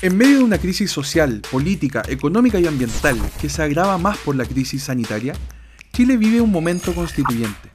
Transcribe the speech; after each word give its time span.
En 0.00 0.16
medio 0.16 0.38
de 0.38 0.44
una 0.44 0.58
crisis 0.58 0.92
social, 0.92 1.42
política, 1.50 2.04
económica 2.06 2.60
y 2.60 2.68
ambiental 2.68 3.18
que 3.40 3.48
se 3.48 3.62
agrava 3.62 3.98
más 3.98 4.16
por 4.18 4.36
la 4.36 4.44
crisis 4.44 4.84
sanitaria, 4.84 5.34
Chile 5.92 6.16
vive 6.16 6.40
un 6.40 6.52
momento 6.52 6.94
constituyente. 6.94 7.68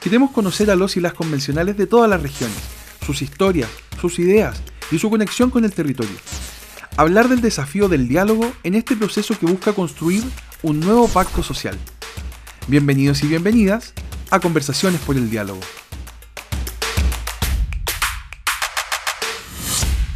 Queremos 0.00 0.30
conocer 0.30 0.70
a 0.70 0.76
los 0.76 0.96
y 0.96 1.00
las 1.00 1.12
convencionales 1.12 1.76
de 1.76 1.86
todas 1.86 2.08
las 2.08 2.22
regiones, 2.22 2.56
sus 3.04 3.20
historias, 3.20 3.68
sus 4.00 4.18
ideas 4.18 4.62
y 4.90 4.98
su 4.98 5.10
conexión 5.10 5.50
con 5.50 5.66
el 5.66 5.74
territorio. 5.74 6.16
Hablar 6.96 7.28
del 7.28 7.42
desafío 7.42 7.90
del 7.90 8.08
diálogo 8.08 8.50
en 8.62 8.74
este 8.74 8.96
proceso 8.96 9.38
que 9.38 9.44
busca 9.44 9.74
construir 9.74 10.24
un 10.62 10.80
nuevo 10.80 11.06
pacto 11.06 11.42
social. 11.42 11.78
Bienvenidos 12.66 13.22
y 13.22 13.26
bienvenidas 13.26 13.92
a 14.30 14.40
Conversaciones 14.40 15.02
por 15.02 15.16
el 15.16 15.28
Diálogo. 15.28 15.60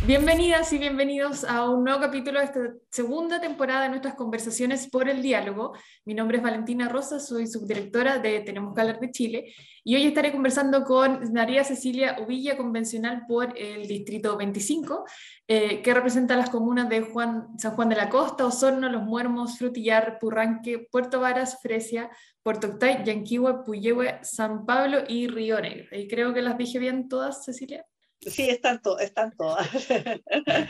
Bienvenidas 0.06 0.72
y 0.72 0.78
bienvenidos 0.78 1.44
a 1.44 1.68
un 1.68 1.84
nuevo 1.84 2.00
capítulo 2.00 2.38
de 2.38 2.46
esta 2.46 2.60
segunda 2.90 3.38
temporada 3.38 3.82
de 3.82 3.90
nuestras 3.90 4.14
conversaciones 4.14 4.88
por 4.88 5.10
el 5.10 5.20
diálogo. 5.20 5.74
Mi 6.06 6.14
nombre 6.14 6.38
es 6.38 6.42
Valentina 6.42 6.88
Rosa, 6.88 7.20
soy 7.20 7.46
subdirectora 7.46 8.18
de 8.18 8.40
Tenemos 8.40 8.74
que 8.74 8.80
hablar 8.80 8.98
de 8.98 9.10
Chile 9.10 9.52
y 9.84 9.96
hoy 9.96 10.06
estaré 10.06 10.32
conversando 10.32 10.84
con 10.84 11.30
María 11.34 11.64
Cecilia 11.64 12.16
Uvilla, 12.18 12.56
convencional 12.56 13.24
por 13.28 13.52
el 13.58 13.86
Distrito 13.86 14.38
25, 14.38 15.04
eh, 15.46 15.82
que 15.82 15.92
representa 15.92 16.34
las 16.34 16.48
comunas 16.48 16.88
de 16.88 17.02
Juan, 17.02 17.48
San 17.58 17.74
Juan 17.74 17.90
de 17.90 17.96
la 17.96 18.08
Costa, 18.08 18.46
Osorno, 18.46 18.88
Los 18.88 19.02
Muermos, 19.02 19.58
Frutillar, 19.58 20.18
Purranque, 20.18 20.88
Puerto 20.90 21.20
Varas, 21.20 21.60
Fresia, 21.60 22.08
Puerto 22.42 22.68
Octay, 22.68 23.04
Yanquihue, 23.04 23.64
Puyehue, 23.66 24.18
San 24.22 24.64
Pablo 24.64 25.00
y 25.06 25.26
Río 25.26 25.60
Negro. 25.60 25.88
Y 25.92 26.08
creo 26.08 26.32
que 26.32 26.40
las 26.40 26.56
dije 26.56 26.78
bien 26.78 27.06
todas, 27.06 27.44
Cecilia. 27.44 27.84
Sí, 28.20 28.48
están, 28.50 28.80
están 29.00 29.32
todas. 29.36 29.68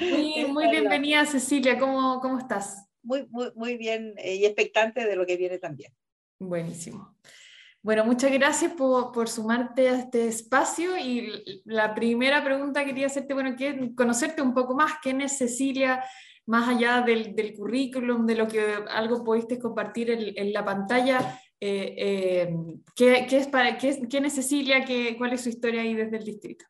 Muy, 0.00 0.45
muy 0.48 0.68
bienvenida, 0.68 1.27
Cecilia. 1.27 1.79
¿Cómo, 1.79 2.20
cómo 2.20 2.38
estás? 2.38 2.87
Muy, 3.02 3.26
muy, 3.29 3.51
muy 3.54 3.76
bien 3.76 4.15
eh, 4.18 4.37
y 4.37 4.45
expectante 4.45 5.04
de 5.04 5.16
lo 5.16 5.26
que 5.26 5.37
viene 5.37 5.59
también. 5.59 5.92
Buenísimo. 6.38 7.16
Bueno, 7.82 8.04
muchas 8.04 8.30
gracias 8.32 8.73
por, 8.73 9.10
por, 9.10 9.29
sumarte 9.29 9.88
a 9.88 9.98
este 9.98 10.29
espacio 10.29 10.98
y 10.98 11.62
la 11.65 11.95
primera 11.95 12.45
pregunta 12.45 12.80
que 12.80 12.90
quería 12.90 13.07
hacerte, 13.07 13.32
bueno, 13.32 13.57
que 13.57 13.95
conocerte 13.95 14.42
un 14.42 14.52
poco 14.52 14.74
más, 14.74 14.95
¿quién 15.02 15.23
es 15.23 15.38
Cecilia? 15.38 16.04
Más 16.46 16.68
allá 16.68 17.01
del, 17.01 17.35
del 17.35 17.54
currículum, 17.54 18.26
de 18.26 18.35
lo 18.35 18.46
que 18.46 18.60
algo 18.90 19.24
pudiste 19.24 19.59
compartir 19.59 20.10
en, 20.10 20.32
en 20.37 20.52
la 20.52 20.64
pantalla, 20.64 21.40
eh, 21.59 21.95
eh, 21.96 22.57
¿qué, 22.95 23.26
¿qué, 23.29 23.37
es 23.37 23.48
para, 23.48 23.76
qué, 23.76 24.07
¿quién 24.09 24.24
es 24.24 24.35
Cecilia? 24.35 24.85
¿Qué, 24.85 25.16
¿Cuál 25.16 25.32
es 25.32 25.42
su 25.42 25.51
historia 25.51 25.82
ahí 25.82 25.95
desde 25.95 26.16
el 26.18 26.24
distrito? 26.24 26.64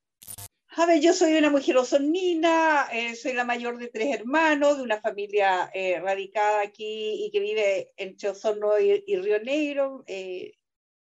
A 0.76 0.86
ver, 0.86 1.00
yo 1.00 1.12
soy 1.12 1.34
una 1.36 1.50
mujer 1.50 1.76
osornina, 1.76 2.88
eh, 2.92 3.16
soy 3.16 3.32
la 3.32 3.44
mayor 3.44 3.78
de 3.78 3.88
tres 3.88 4.14
hermanos, 4.14 4.76
de 4.76 4.84
una 4.84 5.00
familia 5.00 5.68
eh, 5.74 5.98
radicada 6.00 6.62
aquí 6.62 7.24
y 7.24 7.30
que 7.32 7.40
vive 7.40 7.92
entre 7.96 8.28
Osorno 8.30 8.78
y, 8.78 9.02
y 9.06 9.16
Río 9.16 9.40
Negro. 9.42 10.04
Eh, 10.06 10.59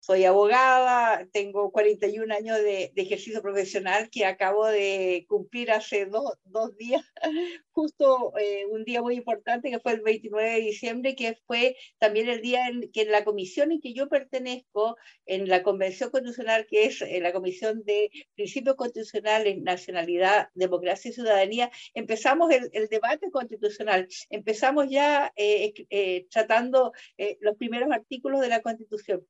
soy 0.01 0.25
abogada, 0.25 1.27
tengo 1.31 1.71
41 1.71 2.35
años 2.35 2.57
de, 2.57 2.91
de, 2.95 3.03
ejercicio 3.03 3.43
profesional 3.43 4.09
que 4.11 4.25
acabo 4.25 4.67
de 4.67 5.27
cumplir 5.29 5.71
hace 5.71 6.07
dos, 6.07 6.39
dos 6.45 6.75
días, 6.79 7.05
justo 7.73 8.33
eh, 8.39 8.65
un 8.71 8.85
día 8.85 9.03
muy 9.03 9.15
importante 9.17 9.71
que 9.71 9.79
fue 9.79 9.93
el 9.93 10.01
29 10.01 10.53
de 10.53 10.61
diciembre, 10.61 11.15
que 11.15 11.39
fue 11.47 11.77
también 11.99 12.31
el 12.31 12.41
día 12.41 12.69
en 12.69 12.91
que 12.91 13.03
en 13.03 13.13
la 13.13 13.25
comisión 13.25 13.73
en 13.73 13.81
que 13.83 13.93
yo 13.93 14.09
pertenezco, 14.09 14.97
en 15.27 15.49
la 15.49 15.63
Convención 15.63 16.11
Constitucional, 16.11 16.67
que 16.67 16.87
es 16.87 17.03
eh, 17.03 17.21
la 17.21 17.33
Comisión 17.35 17.85
de 17.85 18.11
Principios 18.35 18.77
Constitucionales, 18.77 19.61
Nacionalidad, 19.61 20.49
Democracia 20.55 21.11
y 21.11 21.15
Ciudadanía, 21.15 21.71
empezamos 21.93 22.51
el, 22.51 22.71
debate 22.89 23.31
constitucional, 23.31 24.09
empezamos 24.31 24.89
ya 24.89 25.33
eh, 25.37 26.27
tratando 26.31 26.93
los 27.41 27.57
primeros 27.57 27.91
artículos 27.93 28.41
de 28.41 28.49
la 28.49 28.63
Constitución 28.63 29.27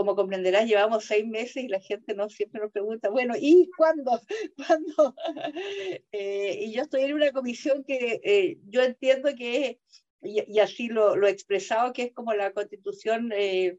como 0.00 0.16
comprenderás, 0.16 0.66
llevamos 0.66 1.04
seis 1.04 1.26
meses 1.26 1.62
y 1.62 1.68
la 1.68 1.78
gente 1.78 2.14
no 2.14 2.30
siempre 2.30 2.62
nos 2.62 2.72
pregunta, 2.72 3.10
bueno, 3.10 3.34
¿y 3.38 3.70
cuándo? 3.76 4.18
¿Cuándo? 4.56 5.14
Eh, 6.12 6.64
y 6.64 6.72
yo 6.72 6.82
estoy 6.82 7.02
en 7.02 7.14
una 7.14 7.32
comisión 7.32 7.84
que 7.84 8.20
eh, 8.24 8.58
yo 8.68 8.82
entiendo 8.82 9.28
que, 9.36 9.78
y, 10.22 10.42
y 10.50 10.58
así 10.60 10.88
lo, 10.88 11.16
lo, 11.16 11.26
he 11.26 11.30
expresado, 11.30 11.92
que 11.92 12.04
es 12.04 12.12
como 12.14 12.32
la 12.32 12.52
constitución 12.52 13.30
eh, 13.32 13.78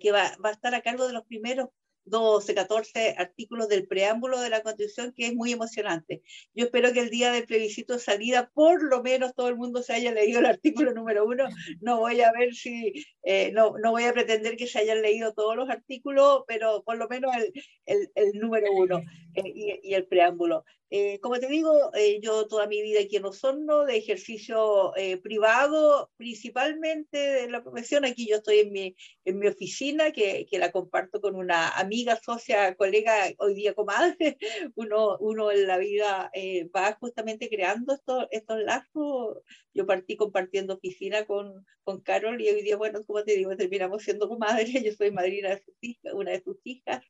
que 0.00 0.12
va, 0.12 0.36
a 0.42 0.50
estar 0.50 0.74
a 0.74 0.82
cargo 0.82 1.06
de 1.08 1.12
los 1.12 1.24
primeros 1.24 1.70
12, 2.06 2.54
14 2.54 3.14
artículos 3.18 3.68
del 3.68 3.86
preámbulo 3.86 4.40
de 4.40 4.50
la 4.50 4.62
Constitución, 4.62 5.12
que 5.14 5.26
es 5.26 5.34
muy 5.34 5.52
emocionante. 5.52 6.22
Yo 6.54 6.64
espero 6.64 6.92
que 6.92 7.00
el 7.00 7.10
día 7.10 7.32
del 7.32 7.46
plebiscito 7.46 7.94
de 7.94 7.98
salida, 7.98 8.50
por 8.54 8.82
lo 8.82 9.02
menos 9.02 9.34
todo 9.34 9.48
el 9.48 9.56
mundo 9.56 9.82
se 9.82 9.92
haya 9.92 10.12
leído 10.12 10.40
el 10.40 10.46
artículo 10.46 10.92
número 10.94 11.26
uno. 11.26 11.48
No 11.80 11.98
voy 11.98 12.20
a 12.20 12.32
ver 12.32 12.54
si, 12.54 13.04
eh, 13.22 13.50
no, 13.52 13.74
no 13.78 13.90
voy 13.90 14.04
a 14.04 14.12
pretender 14.12 14.56
que 14.56 14.66
se 14.66 14.78
hayan 14.78 15.02
leído 15.02 15.34
todos 15.34 15.56
los 15.56 15.68
artículos, 15.68 16.44
pero 16.46 16.82
por 16.84 16.96
lo 16.96 17.08
menos 17.08 17.34
el, 17.36 17.52
el, 17.86 18.10
el 18.14 18.40
número 18.40 18.72
uno 18.72 19.02
eh, 19.34 19.42
y, 19.44 19.90
y, 19.90 19.94
el 19.94 20.06
preámbulo. 20.06 20.64
Eh, 20.88 21.18
como 21.20 21.38
te 21.40 21.48
digo, 21.48 21.92
eh, 21.94 22.20
yo 22.22 22.46
toda 22.46 22.68
mi 22.68 22.80
vida 22.80 23.00
aquí 23.00 23.16
en 23.16 23.24
Osorno, 23.24 23.84
de 23.84 23.96
ejercicio 23.96 24.94
eh, 24.96 25.16
privado, 25.18 26.10
principalmente 26.16 27.18
de 27.18 27.50
la 27.50 27.62
profesión. 27.62 28.04
Aquí 28.04 28.28
yo 28.28 28.36
estoy 28.36 28.60
en 28.60 28.72
mi, 28.72 28.96
en 29.24 29.38
mi 29.38 29.48
oficina, 29.48 30.12
que, 30.12 30.46
que 30.48 30.58
la 30.58 30.70
comparto 30.70 31.20
con 31.20 31.34
una 31.34 31.70
amiga, 31.70 32.16
socia, 32.22 32.76
colega, 32.76 33.32
hoy 33.38 33.54
día 33.54 33.74
comadre. 33.74 34.38
Uno, 34.76 35.16
uno 35.18 35.50
en 35.50 35.66
la 35.66 35.78
vida 35.78 36.30
eh, 36.34 36.68
va 36.74 36.96
justamente 37.00 37.48
creando 37.48 37.94
estos, 37.94 38.26
estos 38.30 38.60
lazos. 38.60 39.38
Yo 39.74 39.86
partí 39.86 40.16
compartiendo 40.16 40.74
oficina 40.74 41.24
con, 41.26 41.66
con 41.82 42.00
Carol 42.00 42.40
y 42.40 42.48
hoy 42.48 42.62
día, 42.62 42.76
bueno, 42.76 43.02
como 43.04 43.24
te 43.24 43.36
digo, 43.36 43.56
terminamos 43.56 44.02
siendo 44.02 44.28
comadres. 44.28 44.70
Yo 44.84 44.92
soy 44.92 45.10
madrina 45.10 45.50
de 45.50 45.62
sus 45.62 45.74
hijas, 45.80 46.12
una 46.14 46.30
de 46.32 46.42
sus 46.42 46.58
hijas. 46.64 47.04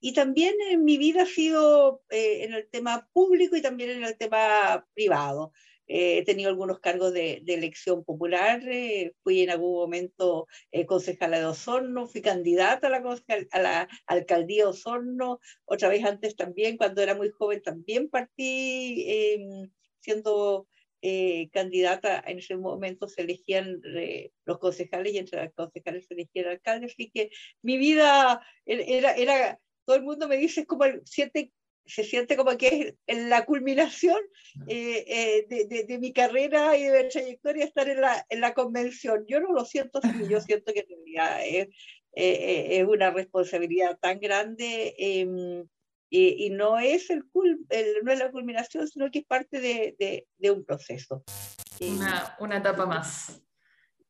Eh, 0.00 0.08
y 0.08 0.12
también 0.12 0.54
en 0.70 0.84
mi 0.84 0.98
vida 0.98 1.22
ha 1.22 1.26
sido 1.26 2.02
eh, 2.10 2.44
en 2.44 2.54
el 2.54 2.68
tema 2.68 3.08
público 3.12 3.56
y 3.56 3.62
también 3.62 3.90
en 3.90 4.04
el 4.04 4.16
tema 4.16 4.86
privado. 4.94 5.52
Eh, 5.86 6.18
he 6.18 6.24
tenido 6.24 6.50
algunos 6.50 6.80
cargos 6.80 7.14
de, 7.14 7.40
de 7.44 7.54
elección 7.54 8.04
popular, 8.04 8.60
eh, 8.68 9.14
fui 9.22 9.40
en 9.40 9.50
algún 9.50 9.72
momento 9.72 10.46
eh, 10.70 10.84
concejala 10.84 11.38
de 11.38 11.46
Osorno, 11.46 12.06
fui 12.06 12.20
candidata 12.20 12.88
a 12.88 12.90
la, 12.90 13.48
a 13.52 13.58
la 13.58 13.88
alcaldía 14.06 14.64
de 14.64 14.70
Osorno, 14.70 15.40
otra 15.64 15.88
vez 15.88 16.04
antes 16.04 16.36
también, 16.36 16.76
cuando 16.76 17.00
era 17.00 17.14
muy 17.14 17.30
joven, 17.30 17.62
también 17.62 18.10
partí 18.10 19.04
em, 19.08 19.70
siendo 20.00 20.68
eh, 21.00 21.48
candidata, 21.52 22.22
en 22.26 22.38
ese 22.38 22.56
momento 22.56 23.08
se 23.08 23.22
elegían 23.22 23.80
eh, 23.96 24.32
los 24.44 24.58
concejales 24.58 25.14
y 25.14 25.18
entre 25.18 25.42
los 25.42 25.54
concejales 25.54 26.06
se 26.06 26.12
elegían 26.12 26.48
alcaldes, 26.48 26.92
así 26.92 27.10
que 27.10 27.30
mi 27.62 27.78
vida 27.78 28.42
era, 28.66 29.12
era 29.12 29.58
todo 29.88 29.96
el 29.96 30.02
mundo 30.02 30.28
me 30.28 30.36
dice, 30.36 30.60
es 30.60 30.66
como 30.66 30.84
el, 30.84 31.00
siente, 31.06 31.50
se 31.86 32.04
siente 32.04 32.36
como 32.36 32.54
que 32.58 32.68
es 32.68 32.94
en 33.06 33.30
la 33.30 33.46
culminación 33.46 34.18
eh, 34.66 35.02
eh, 35.08 35.46
de, 35.48 35.64
de, 35.64 35.84
de, 35.84 35.98
mi 35.98 36.12
carrera 36.12 36.76
y 36.76 36.84
de 36.84 37.04
mi 37.04 37.08
trayectoria 37.08 37.64
estar 37.64 37.88
en 37.88 38.02
la, 38.02 38.26
en 38.28 38.42
la 38.42 38.52
convención. 38.52 39.24
Yo 39.26 39.40
no 39.40 39.50
lo 39.54 39.64
siento 39.64 40.00
así, 40.02 40.28
yo 40.28 40.42
siento 40.42 40.74
que 40.74 40.80
en 40.80 40.88
realidad 40.90 41.40
es, 41.42 41.68
eh, 42.12 42.66
es 42.78 42.86
una 42.86 43.10
responsabilidad 43.12 43.98
tan 43.98 44.20
grande 44.20 44.94
em, 44.98 45.66
y, 46.10 46.44
y, 46.46 46.50
no, 46.50 46.78
es 46.78 47.08
el, 47.08 47.24
el, 47.70 47.94
no 48.02 48.12
es 48.12 48.18
la 48.18 48.30
culminación, 48.30 48.86
sino 48.88 49.10
que 49.10 49.20
es 49.20 49.24
parte 49.24 49.58
de, 49.58 49.96
de, 49.98 50.26
de 50.36 50.50
un 50.50 50.66
proceso. 50.66 51.24
Una, 51.80 52.36
una 52.40 52.58
etapa 52.58 52.84
más 52.84 53.40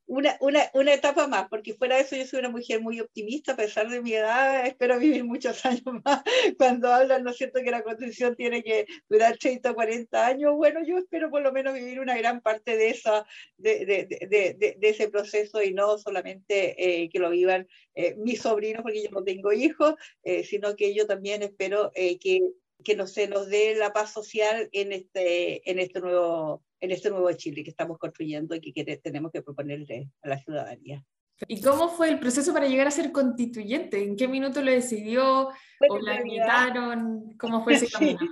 una, 0.09 0.37
una, 0.41 0.71
una, 0.75 0.95
etapa 0.95 1.29
más, 1.29 1.49
porque 1.49 1.75
fuera 1.75 1.97
de 1.97 2.03
eso 2.03 2.17
yo 2.17 2.27
soy 2.27 2.41
una 2.41 2.49
mujer 2.49 2.81
muy 2.81 2.99
optimista, 2.99 3.53
a 3.53 3.57
pesar 3.57 3.89
de 3.89 4.01
mi 4.01 4.15
edad, 4.15 4.67
espero 4.67 4.99
vivir 4.99 5.23
muchos 5.25 5.65
años 5.67 5.83
más. 6.05 6.23
Cuando 6.57 6.93
hablan, 6.93 7.23
¿no 7.23 7.31
es 7.31 7.37
cierto?, 7.37 7.61
que 7.63 7.71
la 7.71 7.83
constitución 7.83 8.35
tiene 8.35 8.63
que 8.63 8.87
durar 9.09 9.37
30 9.37 9.71
o 9.71 9.75
40 9.75 10.27
años, 10.27 10.55
bueno, 10.57 10.81
yo 10.85 10.99
espero 10.99 11.31
por 11.31 11.43
lo 11.43 11.53
menos 11.53 11.75
vivir 11.75 12.01
una 12.01 12.17
gran 12.17 12.41
parte 12.41 12.77
de, 12.77 12.91
esa, 12.91 13.27
de, 13.57 13.87
de, 13.87 14.07
de, 14.29 14.77
de 14.79 14.89
ese 14.89 15.09
proceso 15.09 15.63
y 15.63 15.73
no 15.75 15.99
solamente 15.99 17.03
eh, 17.03 17.09
que 17.11 17.19
lo 17.19 17.31
vivan 17.31 17.69
eh, 17.95 18.15
mis 18.17 18.41
sobrinos, 18.43 18.83
porque 18.83 19.03
yo 19.03 19.11
no 19.11 19.25
tengo 19.25 19.53
hijos, 19.53 19.95
eh, 20.23 20.45
sino 20.45 20.77
que 20.77 20.95
yo 20.95 21.07
también 21.07 21.43
espero 21.43 21.91
eh, 21.95 22.19
que, 22.19 22.41
que 22.85 22.97
no 22.97 23.07
se 23.07 23.29
nos 23.29 23.49
dé 23.49 23.75
la 23.75 23.93
paz 23.93 24.13
social 24.13 24.69
en 24.73 24.93
este, 24.93 25.69
en 25.69 25.79
este 25.79 26.01
nuevo 26.01 26.63
en 26.81 26.91
este 26.91 27.11
nuevo 27.11 27.31
Chile 27.33 27.65
que 27.65 27.71
estamos 27.71 27.99
construyendo 27.99 28.55
y 28.55 28.73
que 28.73 28.97
tenemos 28.99 29.33
que 29.33 29.43
proponerle 29.43 30.11
a 30.23 30.29
la 30.29 30.39
ciudadanía. 30.39 31.05
¿Y 31.47 31.63
cómo 31.63 31.89
fue 31.89 32.09
el 32.09 32.19
proceso 32.19 32.53
para 32.53 32.67
llegar 32.67 32.89
a 32.89 32.91
ser 32.91 33.13
constituyente? 33.13 34.03
¿En 34.03 34.17
qué 34.17 34.27
minuto 34.27 34.61
lo 34.61 34.73
decidió? 34.73 35.51
Bueno, 35.79 35.95
¿O 35.95 36.01
la 36.01 36.21
invitaron? 36.21 37.37
¿Cómo 37.39 37.63
fue 37.63 37.75
ese 37.75 37.89
camino? 37.91 38.19
Sí. 38.19 38.27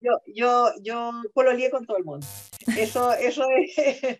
Yo, 0.00 0.12
yo, 0.32 0.72
yo 0.82 1.12
pololeé 1.34 1.70
con 1.70 1.86
todo 1.86 1.96
el 1.98 2.04
mundo. 2.04 2.26
Eso, 2.76 3.12
eso 3.14 3.44
es. 3.56 4.18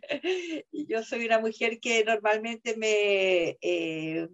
yo 0.72 1.02
soy 1.02 1.26
una 1.26 1.40
mujer 1.40 1.80
que 1.80 2.04
normalmente 2.04 2.76
me. 2.76 3.56
Eh, 3.60 4.28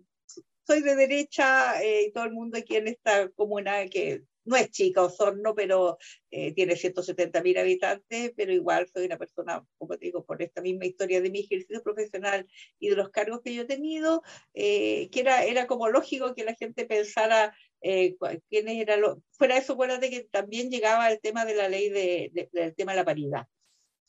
soy 0.67 0.81
de 0.81 0.97
derecha 0.97 1.83
eh, 1.83 2.07
y 2.09 2.13
todo 2.13 2.25
el 2.25 2.33
mundo 2.33 2.59
aquí 2.59 2.77
en 2.77 2.89
esta 2.89 3.29
comuna 3.31 3.87
que 3.87 4.23
no 4.45 4.57
es 4.57 4.71
chica 4.71 5.03
Osorno, 5.03 5.55
pero 5.55 5.99
eh, 6.31 6.53
tiene 6.53 6.77
170 6.77 7.43
mil 7.43 7.59
habitantes, 7.59 8.33
pero 8.37 8.53
igual 8.53 8.89
soy 8.93 9.07
una 9.07 9.19
persona, 9.19 9.65
como 9.79 9.97
te 9.97 10.07
digo, 10.07 10.25
por 10.25 10.43
esta 10.43 10.61
misma 10.63 10.87
historia 10.87 11.21
de 11.21 11.31
mi 11.31 11.41
ejercicio 11.41 11.83
profesional 11.83 12.47
y 12.79 12.89
de 12.89 12.97
los 12.97 13.11
cargos 13.11 13.41
que 13.43 13.55
yo 13.55 13.63
he 13.63 13.67
tenido, 13.67 14.23
eh, 14.53 15.09
que 15.11 15.21
era, 15.21 15.45
era 15.45 15.67
como 15.67 15.89
lógico 15.89 16.35
que 16.35 16.45
la 16.45 16.55
gente 16.55 16.87
pensara 16.87 17.57
eh, 17.81 18.17
quiénes 18.49 18.77
eran 18.77 19.01
los... 19.01 19.19
Fuera 19.33 19.55
de 19.55 19.61
eso, 19.61 19.75
acuérdate 19.75 20.11
que 20.11 20.25
también 20.25 20.71
llegaba 20.71 21.11
el 21.11 21.21
tema 21.21 21.45
de 21.45 21.55
la 21.55 21.69
ley 21.69 21.89
de, 21.91 22.49
del 22.53 22.75
tema 22.75 22.93
de 22.93 22.99
la 22.99 23.05
paridad. 23.05 23.47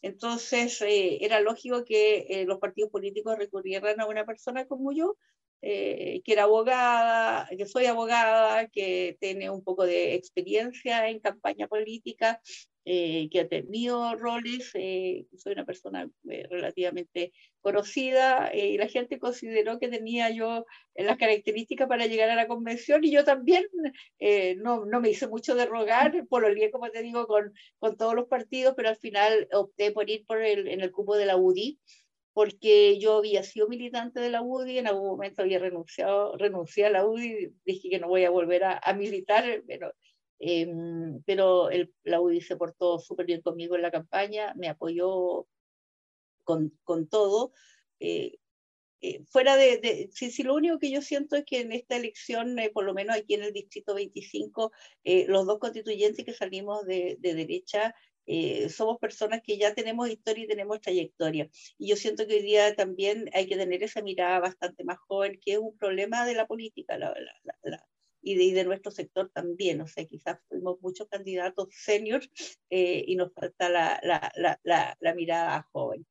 Entonces, 0.01 0.79
era 0.81 1.39
lógico 1.39 1.83
que 1.83 2.43
los 2.47 2.59
partidos 2.59 2.91
políticos 2.91 3.37
recurrieran 3.39 3.99
a 3.99 4.05
una 4.05 4.23
persona 4.23 4.65
como 4.67 4.91
yo, 4.91 5.17
eh, 5.61 6.21
que 6.23 6.33
era 6.33 6.43
abogada, 6.43 7.49
que 7.57 7.65
soy 7.65 7.85
abogada, 7.85 8.67
que 8.67 9.17
tiene 9.19 9.49
un 9.49 9.63
poco 9.63 9.85
de 9.85 10.13
experiencia 10.13 11.09
en 11.09 11.19
campaña 11.19 11.67
política, 11.67 12.39
eh, 12.87 13.29
que 13.31 13.39
ha 13.39 13.47
tenido 13.47 14.15
roles, 14.15 14.69
eh, 14.75 15.25
soy 15.35 15.53
una 15.53 15.65
persona 15.65 16.07
relativamente 16.23 17.33
conocida 17.61 18.51
y 18.53 18.77
la 18.77 18.87
gente 18.87 19.17
consideró 19.17 19.79
que 19.79 19.87
tenía 19.87 20.29
yo 20.29 20.67
las 20.93 21.17
características 21.17 21.87
para 21.87 22.05
llegar 22.05 22.29
a 22.29 22.35
la 22.35 22.47
convención 22.47 23.03
y 23.03 23.11
yo 23.11 23.23
también 23.23 23.65
no, 24.57 24.85
no, 24.85 25.01
me 25.01 25.09
hice 25.09 25.27
mucho 25.27 25.55
de 25.55 25.65
rogar, 25.65 26.11
por 26.29 26.47
lo 26.47 26.71
como 26.71 26.91
te 26.91 27.01
digo, 27.01 27.25
con, 27.25 27.53
con 27.79 27.97
todos 27.97 28.13
los 28.13 28.27
partidos, 28.27 28.75
pero 28.77 28.89
al 28.89 28.97
final 28.97 29.47
opté 29.51 29.91
por 29.91 30.07
ir 30.11 30.25
por 30.27 30.43
el, 30.43 30.67
en 30.67 30.81
el 30.81 30.91
cupo 30.91 31.17
de 31.17 31.25
la 31.25 31.37
UDI 31.37 31.79
porque 32.35 32.99
yo 32.99 33.19
había 33.19 33.43
sido 33.43 33.69
militante 33.69 34.19
de 34.19 34.29
la 34.29 34.41
UDI, 34.41 34.79
en 34.79 34.87
algún 34.87 35.07
momento 35.07 35.41
había 35.41 35.57
renunciado, 35.57 36.35
renuncié 36.35 36.85
a 36.85 36.89
la 36.89 37.05
UDI, 37.07 37.53
dije 37.63 37.89
que 37.89 37.97
no 37.97 38.09
voy 38.09 38.25
a 38.25 38.29
volver 38.29 38.65
a, 38.65 38.77
a 38.77 38.93
militar, 38.93 39.63
pero, 39.65 39.93
eh, 40.39 40.67
pero 41.25 41.69
el, 41.69 41.93
la 42.03 42.19
UDI 42.19 42.41
se 42.41 42.57
portó 42.57 42.99
súper 42.99 43.25
bien 43.25 43.41
conmigo 43.41 43.77
en 43.77 43.83
la 43.83 43.91
campaña, 43.91 44.53
me 44.57 44.67
apoyó 44.67 45.47
con, 46.43 46.77
con 46.83 47.07
todo. 47.07 47.53
Eh, 48.01 48.37
eh, 48.99 49.23
fuera 49.29 49.55
de, 49.55 49.77
de 49.77 50.09
si, 50.11 50.29
si, 50.29 50.43
lo 50.43 50.55
único 50.55 50.77
que 50.77 50.91
yo 50.91 51.01
siento 51.01 51.37
es 51.37 51.45
que 51.45 51.61
en 51.61 51.71
esta 51.71 51.95
elección, 51.95 52.59
eh, 52.59 52.69
por 52.69 52.83
lo 52.83 52.93
menos 52.93 53.15
aquí 53.15 53.35
en 53.35 53.43
el 53.43 53.53
distrito 53.53 53.95
25, 53.95 54.73
eh, 55.05 55.25
los 55.29 55.45
dos 55.45 55.59
constituyentes 55.59 56.25
que 56.25 56.33
salimos 56.33 56.85
de, 56.85 57.15
de 57.21 57.33
derecha 57.33 57.95
eh, 58.25 58.69
somos 58.69 58.97
personas 58.99 59.41
que 59.43 59.57
ya 59.57 59.73
tenemos 59.73 60.09
historia 60.09 60.45
y 60.45 60.47
tenemos 60.47 60.81
trayectoria. 60.81 61.49
Y 61.77 61.89
yo 61.89 61.95
siento 61.95 62.27
que 62.27 62.35
hoy 62.35 62.41
día 62.41 62.75
también 62.75 63.29
hay 63.33 63.47
que 63.47 63.57
tener 63.57 63.83
esa 63.83 64.01
mirada 64.01 64.39
bastante 64.39 64.83
más 64.83 64.97
joven, 65.07 65.39
que 65.41 65.53
es 65.53 65.59
un 65.59 65.77
problema 65.77 66.25
de 66.25 66.35
la 66.35 66.47
política 66.47 66.97
la, 66.97 67.13
la, 67.43 67.59
la, 67.63 67.85
y, 68.21 68.35
de, 68.35 68.43
y, 68.43 68.51
de, 68.51 68.63
nuestro 68.65 68.91
sector 68.91 69.29
también. 69.33 69.81
O 69.81 69.87
sea, 69.87 70.05
quizás 70.05 70.39
fuimos 70.49 70.81
muchos 70.81 71.07
candidatos 71.07 71.69
seniors 71.71 72.29
eh, 72.69 73.03
y 73.07 73.15
nos 73.15 73.31
falta 73.33 73.69
la, 73.69 75.13
mirada 75.15 75.67
joven. 75.71 76.05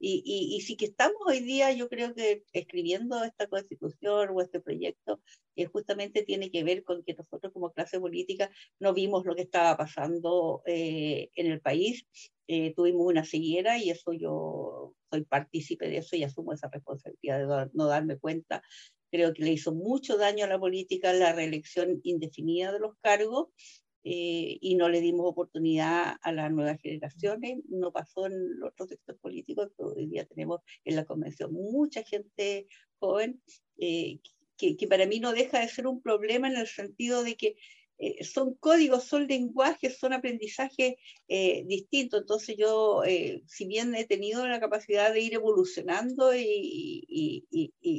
Y, 0.00 0.22
y, 0.24 0.56
y, 0.56 0.60
sí 0.60 0.76
que 0.76 0.86
estamos 0.86 1.16
hoy 1.26 1.40
día, 1.40 1.72
yo 1.72 1.88
creo 1.88 2.14
que 2.14 2.44
escribiendo 2.52 3.24
esta 3.24 3.48
constitución 3.48 4.30
o 4.32 4.40
este 4.40 4.60
proyecto, 4.60 5.20
que 5.56 5.66
justamente 5.66 6.22
tiene 6.22 6.50
que 6.50 6.62
ver 6.62 6.84
con 6.84 7.02
que 7.02 7.14
nosotros 7.14 7.52
como 7.52 7.72
clase 7.72 7.98
política 7.98 8.50
no 8.78 8.94
vimos 8.94 9.26
lo 9.26 9.34
que 9.34 9.42
estaba 9.42 9.76
pasando 9.76 10.62
eh, 10.66 11.30
en 11.34 11.46
el 11.46 11.60
país, 11.60 12.06
eh, 12.46 12.74
tuvimos 12.74 13.06
una 13.06 13.24
ceguera 13.24 13.76
y 13.78 13.90
eso 13.90 14.12
yo 14.12 14.94
soy 15.10 15.24
partícipe 15.24 15.88
de 15.88 15.98
eso 15.98 16.16
y 16.16 16.22
asumo 16.22 16.52
esa 16.52 16.68
responsabilidad 16.68 17.40
de 17.40 17.70
no 17.74 17.86
darme 17.86 18.18
cuenta. 18.18 18.62
Creo 19.10 19.34
que 19.34 19.42
le 19.42 19.52
hizo 19.52 19.74
mucho 19.74 20.16
daño 20.16 20.44
a 20.44 20.48
la 20.48 20.58
política 20.58 21.12
la 21.12 21.32
reelección 21.32 22.00
indefinida 22.04 22.72
de 22.72 22.80
los 22.80 22.94
cargos 23.00 23.48
eh, 24.04 24.58
y 24.60 24.74
no 24.76 24.88
le 24.88 25.00
dimos 25.00 25.26
oportunidad 25.26 26.16
a 26.22 26.32
las 26.32 26.50
nuevas 26.50 26.80
generaciones. 26.80 27.58
No 27.68 27.92
pasó 27.92 28.26
en 28.26 28.58
los 28.58 28.70
otros 28.70 28.88
sectores 28.90 29.20
políticos, 29.20 29.70
hoy 29.76 30.06
día 30.06 30.24
tenemos 30.24 30.60
en 30.84 30.96
la 30.96 31.04
convención 31.04 31.52
mucha 31.52 32.02
gente 32.02 32.68
joven 32.98 33.42
eh, 33.78 34.20
que, 34.56 34.76
que, 34.76 34.88
para 34.88 35.06
mí 35.06 35.20
no 35.20 35.32
deja 35.32 35.60
de 35.60 35.68
ser 35.68 35.86
un 35.86 36.02
problema 36.02 36.48
en 36.48 36.56
el 36.56 36.66
sentido 36.66 37.22
de 37.22 37.36
que 37.36 37.56
eh, 37.98 38.22
son 38.24 38.54
códigos, 38.54 39.04
son 39.04 39.26
lenguajes, 39.26 39.98
son 39.98 40.12
aprendizajes 40.12 40.94
eh, 41.26 41.64
distintos. 41.66 42.20
Entonces 42.20 42.56
yo, 42.56 43.02
eh, 43.04 43.42
si 43.46 43.66
bien 43.66 43.94
he 43.94 44.06
tenido 44.06 44.46
la 44.46 44.60
capacidad 44.60 45.12
de 45.12 45.20
ir 45.20 45.34
evolucionando 45.34 46.32
y, 46.34 47.46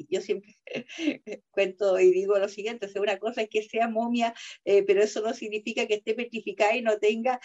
yo 0.10 0.22
siempre 0.22 0.58
cuento 1.52 2.00
y 2.00 2.12
digo 2.12 2.38
lo 2.40 2.48
siguiente, 2.48 2.86
o 2.86 2.90
sea, 2.90 3.02
una 3.02 3.20
cosa 3.20 3.42
es 3.42 3.50
que 3.50 3.62
sea 3.64 3.88
momia, 3.88 4.34
eh, 4.66 4.84
pero 4.84 5.04
eso 5.04 5.22
no 5.22 5.34
significa 5.34 5.86
que 5.88 5.96
esté 5.96 6.14
petrificada 6.16 6.76
y 6.76 6.82
no 6.82 6.98
tenga 7.00 7.40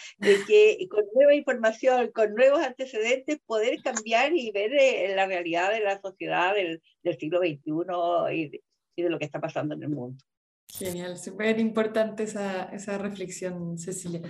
que 0.47 0.87
con 0.89 1.03
nueva 1.13 1.35
información, 1.35 2.11
con 2.11 2.33
nuevos 2.33 2.61
antecedentes, 2.61 3.39
poder 3.45 3.81
cambiar 3.83 4.33
y 4.35 4.51
ver 4.51 4.71
la 5.15 5.25
realidad 5.25 5.71
de 5.71 5.81
la 5.81 5.99
sociedad 6.01 6.55
del, 6.55 6.81
del 7.03 7.17
siglo 7.17 7.39
XXI 7.39 7.61
y 8.95 9.03
de 9.03 9.09
lo 9.09 9.19
que 9.19 9.25
está 9.25 9.39
pasando 9.39 9.75
en 9.75 9.83
el 9.83 9.89
mundo. 9.89 10.23
Genial, 10.77 11.17
súper 11.17 11.59
importante 11.59 12.23
esa, 12.23 12.63
esa, 12.65 12.97
reflexión, 12.97 13.77
Cecilia. 13.77 14.21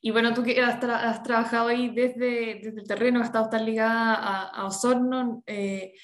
Y 0.00 0.10
bueno, 0.10 0.34
tú 0.34 0.42
que 0.42 0.60
has, 0.60 0.80
tra 0.80 1.08
has 1.08 1.22
trabajado 1.22 1.68
ahí 1.68 1.94
desde, 1.94 2.60
desde, 2.62 2.80
el 2.80 2.86
terreno, 2.86 3.20
has 3.20 3.26
estado 3.26 3.48
tan 3.48 3.64
ligada 3.64 4.14
a, 4.14 4.66
Osorno 4.66 5.42
eh, 5.46 5.94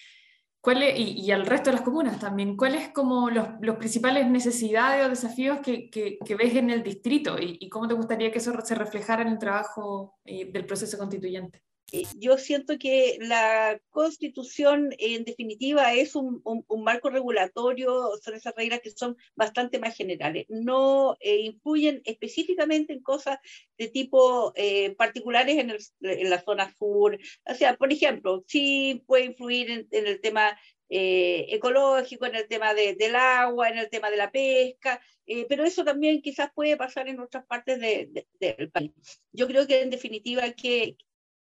¿cuál 0.60 0.82
es, 0.82 0.98
y, 0.98 1.30
al 1.32 1.44
resto 1.44 1.70
de 1.70 1.76
las 1.76 1.84
comunas 1.84 2.18
también, 2.18 2.56
¿cuáles 2.56 2.90
como 2.90 3.30
los, 3.30 3.48
los 3.60 3.76
principales 3.76 4.28
necesidades 4.28 5.04
o 5.04 5.08
desafíos 5.10 5.58
que, 5.60 5.90
que, 5.90 6.34
ves 6.36 6.54
en 6.54 6.70
el 6.70 6.82
distrito 6.82 7.36
y, 7.38 7.58
y, 7.60 7.68
cómo 7.68 7.88
te 7.88 7.94
gustaría 7.94 8.30
que 8.30 8.38
eso 8.38 8.52
se 8.62 8.74
reflejara 8.74 9.22
en 9.22 9.28
el 9.28 9.38
trabajo 9.38 10.18
eh, 10.24 10.50
del 10.52 10.66
proceso 10.66 10.96
constituyente? 10.98 11.62
Eh, 11.92 12.04
yo 12.18 12.38
siento 12.38 12.78
que 12.78 13.18
la 13.20 13.80
constitución 13.90 14.94
en 14.98 15.24
definitiva 15.24 15.92
es 15.94 16.14
un, 16.14 16.40
un, 16.44 16.64
un, 16.68 16.84
marco 16.84 17.10
regulatorio, 17.10 18.12
son 18.22 18.34
esas 18.34 18.54
reglas 18.54 18.80
que 18.80 18.90
son 18.90 19.16
bastante 19.34 19.78
más 19.78 19.96
generales, 19.96 20.46
no 20.48 21.16
eh, 21.20 21.40
influyen 21.40 22.02
específicamente 22.04 22.92
en 22.92 23.02
cosas 23.02 23.38
de 23.78 23.88
tipo 23.88 24.52
eh, 24.54 24.94
particulares 24.96 25.58
en, 25.58 25.70
el, 25.70 25.78
en, 26.02 26.30
la 26.30 26.42
zona 26.42 26.74
sur, 26.78 27.18
o 27.46 27.54
sea, 27.54 27.76
por 27.76 27.92
ejemplo, 27.92 28.44
sí 28.46 29.02
puede 29.06 29.24
influir 29.24 29.70
en, 29.70 29.88
en 29.90 30.06
el 30.06 30.20
tema 30.20 30.56
eh, 30.92 31.46
ecológico, 31.50 32.26
en 32.26 32.34
el 32.34 32.48
tema 32.48 32.74
de, 32.74 32.96
del 32.96 33.14
agua, 33.14 33.68
en 33.68 33.78
el 33.78 33.88
tema 33.88 34.10
de 34.10 34.16
la 34.16 34.32
pesca, 34.32 35.00
eh, 35.24 35.46
pero 35.48 35.64
eso 35.64 35.84
también 35.84 36.20
quizás 36.20 36.50
puede 36.52 36.76
pasar 36.76 37.06
en 37.08 37.20
otras 37.20 37.46
partes 37.46 37.78
de, 37.78 38.26
de, 38.40 38.56
del 38.56 38.70
país. 38.72 38.92
Yo 39.32 39.46
creo 39.46 39.68
que 39.68 39.82
en 39.82 39.90
definitiva 39.90 40.50
que, 40.50 40.96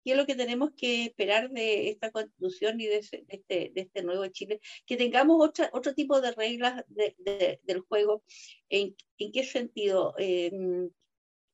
qué 0.03 0.11
es 0.11 0.17
lo 0.17 0.25
que 0.25 0.35
tenemos 0.35 0.71
que 0.75 1.05
esperar 1.05 1.49
de 1.49 1.89
esta 1.89 2.11
constitución 2.11 2.79
y 2.79 2.87
de, 2.87 2.97
ese, 2.97 3.23
de, 3.27 3.35
este, 3.35 3.71
de 3.73 3.81
este, 3.81 4.03
nuevo 4.03 4.25
Chile, 4.27 4.59
que 4.85 4.97
tengamos 4.97 5.37
otra, 5.39 5.69
otro 5.73 5.93
tipo 5.93 6.21
de 6.21 6.31
reglas 6.31 6.83
de, 6.87 7.59
del 7.63 7.79
juego. 7.81 8.23
¿En, 8.69 8.95
en 9.17 9.31
qué 9.31 9.43
sentido? 9.43 10.13
Eh, 10.17 10.51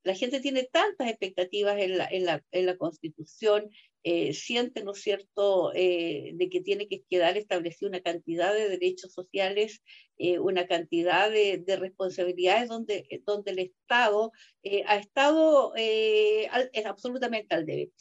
la 0.07 0.15
gente 0.15 0.39
tiene 0.39 0.63
tantas 0.63 1.09
expectativas 1.09 1.77
en 1.81 1.97
la, 1.97 2.07
en 2.07 2.25
la, 2.25 2.41
en 2.51 2.65
la 2.65 2.77
constitución, 2.77 3.69
eh, 4.03 4.33
siente, 4.33 4.81
¿no 4.85 4.93
es 4.93 5.01
cierto?, 5.01 5.73
eh, 5.75 6.31
de 6.33 6.49
que 6.49 6.61
tiene 6.61 6.87
que 6.87 7.03
quedar 7.09 7.35
establecida 7.35 7.89
una 7.89 7.99
cantidad 7.99 8.53
de 8.53 8.69
derechos 8.69 9.11
sociales, 9.11 9.81
eh, 10.17 10.39
una 10.39 10.65
cantidad 10.65 11.29
de, 11.29 11.57
de, 11.57 11.75
responsabilidades 11.75 12.69
donde, 12.69 13.21
donde 13.25 13.51
el 13.51 13.59
Estado 13.59 14.31
eh, 14.63 14.83
ha 14.87 14.95
estado 14.95 15.73
al, 15.73 16.69
es 16.71 16.85
absolutamente 16.85 17.53
al 17.53 17.65
debe 17.65 17.91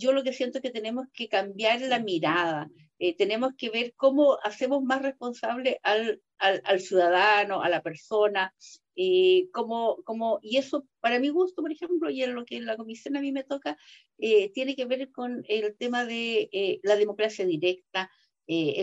yo 0.00 0.12
lo 0.12 0.22
que 0.24 0.32
siento 0.32 0.58
es 0.58 0.62
que 0.62 0.70
tenemos 0.70 1.06
que 1.12 1.28
cambiar 1.28 1.80
la 1.82 1.98
mirada, 1.98 2.68
eh, 2.98 3.16
tenemos 3.16 3.52
que 3.56 3.70
ver 3.70 3.92
cómo 3.96 4.38
hacemos 4.42 4.82
más 4.82 5.02
responsable 5.02 5.78
al, 5.82 6.20
al, 6.38 6.62
al 6.64 6.80
ciudadano, 6.80 7.62
a 7.62 7.68
la 7.68 7.82
persona, 7.82 8.52
eh, 8.96 9.48
como, 9.52 10.02
como, 10.04 10.40
y 10.42 10.56
eso 10.56 10.86
para 11.00 11.18
mi 11.18 11.28
gusto, 11.28 11.62
por 11.62 11.72
ejemplo, 11.72 12.10
y 12.10 12.22
en 12.22 12.34
lo 12.34 12.44
que 12.44 12.56
en 12.56 12.66
la 12.66 12.76
comisión 12.76 13.16
a 13.16 13.20
mí 13.20 13.32
me 13.32 13.44
toca, 13.44 13.76
eh, 14.18 14.50
tiene 14.52 14.76
que 14.76 14.86
ver 14.86 15.10
con 15.10 15.44
el 15.48 15.76
tema 15.76 16.04
de 16.04 16.48
eh, 16.52 16.80
la 16.82 16.96
democracia 16.96 17.46
directa, 17.46 18.10
eh, 18.46 18.74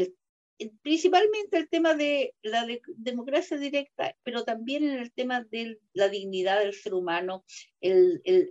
el, 0.58 0.74
principalmente 0.82 1.58
el 1.58 1.70
tema 1.70 1.94
de 1.94 2.34
la 2.42 2.66
de 2.66 2.82
democracia 2.96 3.58
directa, 3.58 4.16
pero 4.24 4.44
también 4.44 4.84
en 4.84 4.98
el 4.98 5.12
tema 5.12 5.44
de 5.44 5.80
la 5.94 6.10
dignidad 6.10 6.60
del 6.60 6.74
ser 6.74 6.96
humano, 6.96 7.44
el, 7.80 8.22
el, 8.24 8.50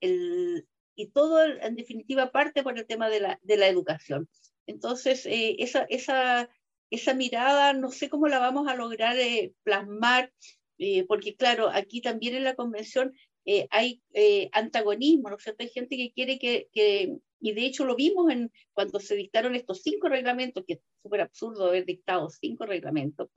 el 0.00 0.66
y 0.96 1.08
todo 1.08 1.44
en 1.44 1.76
definitiva 1.76 2.32
parte 2.32 2.62
por 2.62 2.76
el 2.76 2.86
tema 2.86 3.08
de 3.10 3.20
la, 3.20 3.38
de 3.42 3.56
la 3.56 3.68
educación. 3.68 4.28
Entonces, 4.66 5.26
eh, 5.26 5.56
esa, 5.60 5.86
esa, 5.90 6.48
esa 6.90 7.14
mirada 7.14 7.72
no 7.72 7.90
sé 7.90 8.08
cómo 8.08 8.26
la 8.26 8.40
vamos 8.40 8.66
a 8.66 8.74
lograr 8.74 9.16
eh, 9.18 9.52
plasmar, 9.62 10.32
eh, 10.78 11.04
porque 11.06 11.36
claro, 11.36 11.68
aquí 11.72 12.00
también 12.00 12.34
en 12.34 12.44
la 12.44 12.56
convención 12.56 13.12
eh, 13.44 13.68
hay 13.70 14.02
eh, 14.12 14.48
antagonismo, 14.52 15.30
¿no 15.30 15.36
es 15.36 15.42
cierto? 15.44 15.62
Hay 15.62 15.70
gente 15.70 15.96
que 15.96 16.10
quiere 16.12 16.38
que, 16.38 16.68
que, 16.72 17.16
y 17.40 17.52
de 17.52 17.66
hecho 17.66 17.84
lo 17.84 17.94
vimos 17.94 18.32
en, 18.32 18.50
cuando 18.72 18.98
se 18.98 19.14
dictaron 19.14 19.54
estos 19.54 19.82
cinco 19.82 20.08
reglamentos, 20.08 20.64
que 20.66 20.74
es 20.74 20.80
súper 21.02 21.20
absurdo 21.20 21.68
haber 21.68 21.84
dictado 21.84 22.28
cinco 22.28 22.66
reglamentos, 22.66 23.28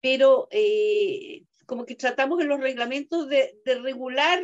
pero 0.00 0.48
como 1.68 1.84
que 1.84 1.96
tratamos 1.96 2.40
en 2.40 2.48
los 2.48 2.60
reglamentos 2.60 3.28
de, 3.28 3.52
regular 3.82 4.40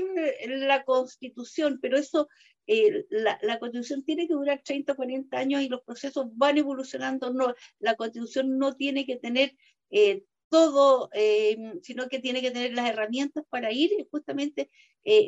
la 0.47 0.85
constitución, 0.85 1.78
pero 1.81 1.97
eso, 1.97 2.28
eh, 2.66 3.07
la, 3.09 3.59
constitución 3.59 4.04
tiene 4.04 4.28
que 4.28 4.35
durar 4.35 4.61
30 4.62 4.93
o 4.93 4.97
40 4.97 5.38
años 5.38 5.62
y 5.62 5.71
los 5.71 5.81
procesos 5.81 6.26
van 6.35 6.59
evolucionando, 6.59 7.33
no, 7.33 7.54
la 7.78 7.95
constitución 7.97 8.59
no 8.59 8.76
tiene 8.76 9.07
que 9.07 9.16
tener 9.16 9.57
eh, 9.90 10.23
todo, 10.50 11.09
eh, 11.14 11.57
sino 11.83 12.11
que 12.11 12.19
tiene 12.19 12.43
que 12.43 12.50
tener 12.50 12.75
las 12.75 12.90
herramientas 12.90 13.43
para 13.49 13.73
ir 13.73 13.90
justamente 14.11 14.71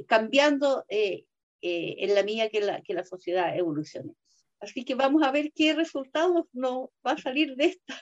cambiando 0.06 0.84
en 0.90 2.14
la 2.14 2.22
medida 2.24 2.50
que 2.50 2.94
la 2.94 3.04
sociedad 3.04 3.56
evolucione. 3.56 4.12
Así 4.58 4.84
que 4.84 4.94
vamos 4.94 5.22
a 5.22 5.30
ver 5.30 5.52
qué 5.54 5.74
resultados 5.74 6.46
nos 6.54 6.88
va 7.06 7.12
a 7.12 7.18
salir 7.18 7.54
de 7.56 7.64
esta. 7.66 8.00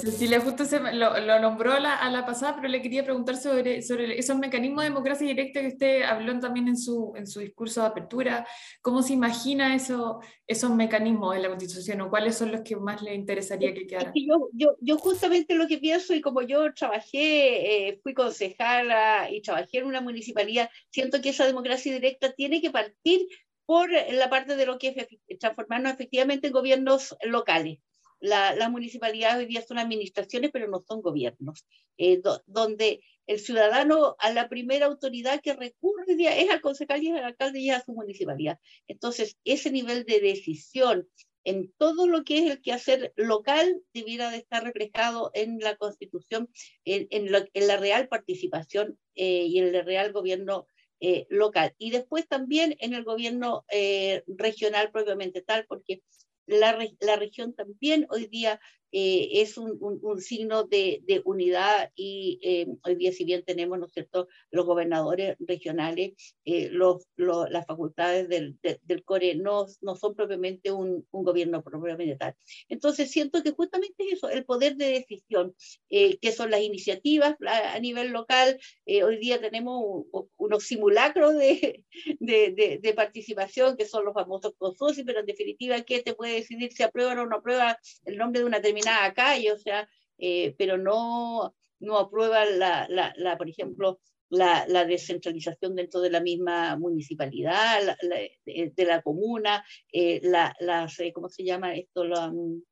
Cecilia 0.00 0.40
justo 0.40 0.64
se, 0.64 0.78
lo, 0.78 1.18
lo, 1.20 1.40
nombró 1.40 1.72
a 1.72 1.80
la, 1.80 1.96
a 1.96 2.10
la, 2.10 2.24
pasada, 2.24 2.56
pero 2.56 2.68
le 2.68 2.80
quería 2.82 3.02
preguntar 3.02 3.36
sobre, 3.36 3.82
sobre 3.82 4.16
esos 4.18 4.38
mecanismos 4.38 4.84
de 4.84 4.90
democracia 4.90 5.26
directa 5.26 5.60
que 5.60 5.68
usted 5.68 6.02
habló 6.02 6.38
también 6.38 6.68
en 6.68 6.76
su, 6.76 7.14
en 7.16 7.26
su 7.26 7.40
discurso 7.40 7.80
de 7.80 7.88
apertura. 7.88 8.46
¿Cómo 8.80 9.02
se 9.02 9.12
imagina 9.12 9.74
eso, 9.74 10.20
esos 10.46 10.70
mecanismos 10.70 11.34
en 11.34 11.42
la 11.42 11.48
Constitución 11.48 12.00
o 12.02 12.10
cuáles 12.10 12.36
son 12.36 12.52
los 12.52 12.60
que 12.60 12.76
más 12.76 13.02
le 13.02 13.14
interesaría 13.14 13.74
que 13.74 13.86
quedaran? 13.86 14.12
yo, 14.14 14.48
yo, 14.52 14.76
yo, 14.80 14.98
justamente 14.98 15.54
lo 15.54 15.66
que 15.66 15.78
pienso, 15.78 16.14
y 16.14 16.20
como 16.20 16.42
yo 16.42 16.72
trabajé, 16.74 17.88
eh, 17.88 18.00
fui 18.02 18.14
concejala 18.14 19.30
y 19.30 19.40
trabajé 19.42 19.78
en 19.78 19.86
una 19.86 20.00
municipalidad, 20.00 20.70
siento 20.90 21.20
que 21.20 21.30
esa 21.30 21.46
democracia 21.46 21.92
directa 21.92 22.32
tiene 22.32 22.60
que 22.60 22.70
partir 22.70 23.26
por 23.66 23.90
la 23.90 24.30
parte 24.30 24.56
de 24.56 24.64
lo 24.64 24.78
que 24.78 24.94
es 24.96 25.38
transformarnos 25.38 25.92
efectivamente 25.92 26.46
en 26.46 26.52
gobiernos 26.52 27.16
locales. 27.22 27.80
las 28.20 28.70
municipalidades 28.70 29.36
hoy 29.36 29.46
día 29.46 29.62
son 29.62 29.78
administraciones, 29.78 30.50
pero 30.52 30.68
no 30.68 30.82
son 30.88 31.02
gobiernos, 31.02 31.66
eh, 31.98 32.22
donde 32.46 33.02
el 33.26 33.40
ciudadano 33.40 34.16
a 34.18 34.32
la 34.32 34.48
primera 34.48 34.86
autoridad 34.86 35.40
que 35.42 35.54
recurre 35.54 36.04
es 36.08 36.50
al 36.50 36.60
concejal 36.60 37.02
y 37.02 37.10
al 37.10 37.24
alcalde 37.24 37.60
y 37.60 37.70
a 37.70 37.84
su 37.84 37.92
municipalidad. 37.92 38.58
Entonces, 38.86 39.36
ese 39.44 39.70
nivel 39.70 40.04
de 40.04 40.20
decisión 40.20 41.08
en 41.44 41.72
todo 41.78 42.08
lo 42.08 42.24
que 42.24 42.38
es 42.38 42.50
el 42.50 42.60
quehacer 42.60 43.12
local 43.16 43.80
debiera 43.94 44.30
de 44.30 44.38
estar 44.38 44.64
reflejado 44.64 45.30
en 45.32 45.60
la 45.60 45.76
Constitución, 45.76 46.50
en, 46.84 47.06
en, 47.10 47.66
la 47.66 47.76
real 47.76 48.08
participación 48.08 48.98
eh, 49.14 49.44
y 49.46 49.58
en 49.58 49.74
el 49.74 49.84
real 49.84 50.12
gobierno 50.12 50.66
eh, 51.00 51.26
local. 51.28 51.74
Y 51.78 51.90
después 51.90 52.26
también 52.26 52.76
en 52.80 52.94
el 52.94 53.04
gobierno 53.04 53.64
eh, 53.70 54.22
regional 54.26 54.90
propiamente 54.90 55.42
tal, 55.42 55.66
porque 55.66 56.02
la, 56.46 56.78
la, 57.00 57.16
región 57.16 57.54
también 57.54 58.06
hoy 58.08 58.28
día 58.28 58.60
eh, 58.92 59.42
es 59.42 59.58
un, 59.58 59.76
un, 59.80 60.20
signo 60.20 60.64
de, 60.64 61.02
de, 61.06 61.20
unidad 61.24 61.90
y 61.96 62.38
eh, 62.42 62.66
hoy 62.84 62.94
día 62.94 63.10
si 63.12 63.24
bien 63.24 63.44
tenemos, 63.44 63.78
¿no 63.78 63.86
es 63.86 63.92
cierto?, 63.92 64.28
los 64.50 64.64
gobernadores 64.64 65.36
regionales, 65.40 66.12
eh, 66.44 66.68
los, 66.70 67.04
las 67.16 67.66
facultades 67.66 68.28
del, 68.28 68.56
del, 68.62 69.04
CORE 69.04 69.34
no, 69.34 69.66
no 69.80 69.96
son 69.96 70.14
propiamente 70.14 70.70
un, 70.70 71.06
un, 71.10 71.24
gobierno 71.24 71.62
propiamente 71.62 72.16
tal. 72.16 72.36
Entonces 72.68 73.10
siento 73.10 73.42
que 73.42 73.50
justamente 73.50 74.04
eso, 74.10 74.28
el 74.28 74.44
poder 74.44 74.76
de 74.76 74.86
decisión, 74.86 75.54
que 75.88 76.32
son 76.32 76.50
las 76.50 76.60
iniciativas 76.60 77.36
a, 77.46 77.78
nivel 77.80 78.10
local, 78.10 78.58
hoy 78.86 79.18
día 79.18 79.40
tenemos 79.40 80.06
unos 80.36 80.64
simulacros 80.64 81.34
de, 81.34 81.84
de, 82.20 82.78
de, 82.80 82.94
participación, 82.94 83.76
que 83.76 83.86
son 83.86 84.04
los 84.04 84.14
famosos 84.14 84.54
consorcios, 84.56 85.04
pero 85.04 85.20
en 85.20 85.26
definitiva, 85.26 85.80
¿qué 85.82 86.02
te 86.02 86.14
puede 86.14 86.34
decidir 86.34 86.72
si 86.72 86.82
aprueba 86.82 87.12
o 87.12 87.26
no 87.26 87.36
aprueba 87.36 87.78
el 88.04 88.16
nombre 88.16 88.40
de 88.40 88.46
una 88.46 88.58
determinada 88.58 88.75
determinada 88.76 89.14
calle, 89.14 89.52
o 89.52 89.58
sea, 89.58 89.88
eh, 90.18 90.54
pero 90.58 90.76
no, 90.78 91.54
no 91.80 91.98
aprueba, 91.98 92.44
la, 92.44 92.86
la, 92.88 93.12
la 93.16 93.36
por 93.36 93.48
ejemplo, 93.48 94.00
la, 94.28 94.66
la, 94.68 94.84
descentralización 94.84 95.74
dentro 95.74 96.00
de 96.00 96.10
la 96.10 96.20
misma 96.20 96.76
municipalidad, 96.76 97.96
de, 98.44 98.72
de, 98.74 98.84
la 98.84 99.02
comuna, 99.02 99.64
eh, 99.92 100.20
la, 100.22 100.54
las, 100.60 100.98
eh, 101.00 101.12
¿cómo 101.12 101.28
se 101.28 101.44
llama 101.44 101.74
esto? 101.74 102.04
La, 102.04 102.28
mm, 102.28 102.62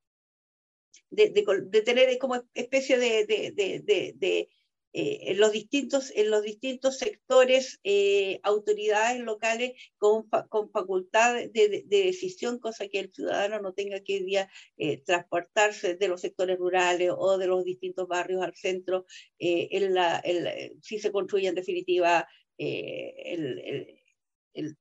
de, 1.10 1.30
de, 1.30 1.82
tener 1.82 2.18
como 2.18 2.42
especie 2.54 2.98
de, 2.98 3.24
de 3.26 4.48
eh, 4.96 5.32
en, 5.32 5.40
los 5.40 5.50
distintos, 5.50 6.12
en 6.14 6.30
los 6.30 6.42
distintos 6.42 6.98
sectores, 6.98 7.80
eh, 7.82 8.38
autoridades 8.44 9.20
locales 9.20 9.72
con, 9.98 10.28
con 10.48 10.70
facultad 10.70 11.34
de, 11.34 11.84
decisión, 11.88 12.60
cosa 12.60 12.86
que 12.86 13.00
el 13.00 13.12
ciudadano 13.12 13.60
no 13.60 13.72
tenga 13.74 13.98
que 14.00 14.20
día, 14.20 14.48
eh, 14.76 15.02
transportarse 15.02 15.96
de 15.96 16.06
los 16.08 16.20
sectores 16.20 16.58
rurales 16.58 17.10
o 17.12 17.38
de 17.38 17.48
los 17.48 17.64
distintos 17.64 18.06
barrios 18.06 18.40
al 18.44 18.54
centro, 18.54 19.04
si 19.36 20.98
se 21.00 21.10
construye 21.10 21.48
en 21.48 21.56
definitiva 21.56 22.28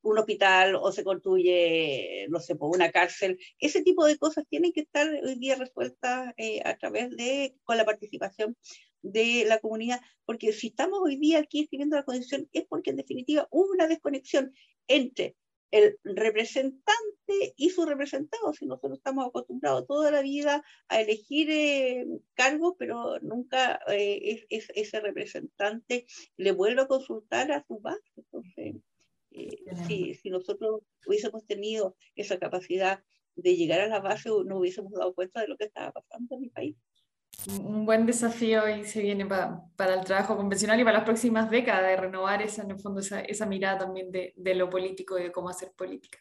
un 0.03 0.19
hospital 0.19 0.75
o 0.75 0.91
se 0.91 1.03
construye, 1.03 2.27
no 2.29 2.39
sé, 2.39 2.55
una 2.59 2.91
cárcel. 2.91 3.39
Ese 3.57 3.81
tipo 3.81 4.05
de 4.05 4.17
cosas 4.19 4.45
tienen 4.47 4.73
que 4.73 4.81
estar 4.81 5.07
hoy 5.09 5.35
día 5.39 5.55
resueltas 5.55 6.35
a 6.65 6.77
través 6.77 7.09
de, 7.17 7.55
con 7.63 7.77
la 7.77 7.85
participación 7.85 8.55
de 9.03 9.45
la 9.45 9.59
comunidad, 9.59 10.01
porque 10.25 10.53
si 10.53 10.67
estamos 10.67 10.99
hoy 11.03 11.17
día 11.17 11.39
aquí 11.39 11.61
escribiendo 11.61 11.95
la 11.95 12.03
constitución 12.03 12.49
es 12.53 12.65
porque 12.65 12.89
en 12.89 12.95
definitiva 12.95 13.47
hubo 13.51 13.71
una 13.71 13.87
desconexión 13.87 14.53
entre 14.87 15.35
el 15.71 15.97
representante 16.03 17.53
y 17.57 17.71
su 17.71 17.85
representado, 17.85 18.53
si 18.53 18.65
nosotros 18.65 18.99
estamos 18.99 19.27
acostumbrados 19.27 19.87
toda 19.87 20.11
la 20.11 20.21
vida 20.21 20.63
a 20.87 21.01
elegir 21.01 21.49
eh, 21.49 22.05
cargos, 22.35 22.75
pero 22.77 23.19
nunca 23.21 23.79
eh, 23.87 24.45
es, 24.49 24.67
ese 24.75 24.99
representante 24.99 26.05
le 26.37 26.51
vuelve 26.51 26.83
a 26.83 26.87
consultar 26.87 27.51
a 27.51 27.65
su 27.65 27.79
base. 27.79 28.03
Entonces, 28.15 28.75
eh, 29.31 29.63
si, 29.87 30.13
si 30.13 30.29
nosotros 30.29 30.81
hubiésemos 31.07 31.43
tenido 31.47 31.95
esa 32.15 32.37
capacidad 32.37 33.03
de 33.35 33.55
llegar 33.55 33.81
a 33.81 33.87
la 33.87 33.99
base, 33.99 34.29
no 34.29 34.59
hubiésemos 34.59 34.93
dado 34.93 35.15
cuenta 35.15 35.41
de 35.41 35.47
lo 35.47 35.57
que 35.57 35.65
estaba 35.65 35.91
pasando 35.91 36.35
en 36.35 36.41
mi 36.41 36.49
país 36.49 36.75
un 37.47 37.85
buen 37.85 38.05
desafío 38.05 38.67
y 38.69 38.85
se 38.85 39.01
viene 39.01 39.25
para 39.25 39.93
el 39.93 40.05
trabajo 40.05 40.35
convencional 40.35 40.79
y 40.79 40.83
para 40.83 40.97
las 40.97 41.05
próximas 41.05 41.49
décadas 41.49 41.83
de 41.87 41.97
renovar 41.97 42.41
esa, 42.41 42.63
en 42.63 42.71
el 42.71 42.79
fondo 42.79 43.01
esa, 43.01 43.21
esa 43.21 43.45
mirada 43.45 43.79
también 43.79 44.11
de, 44.11 44.33
de, 44.35 44.55
lo 44.55 44.69
político 44.69 45.17
y 45.17 45.23
de 45.23 45.31
cómo 45.31 45.49
hacer 45.49 45.71
política. 45.75 46.19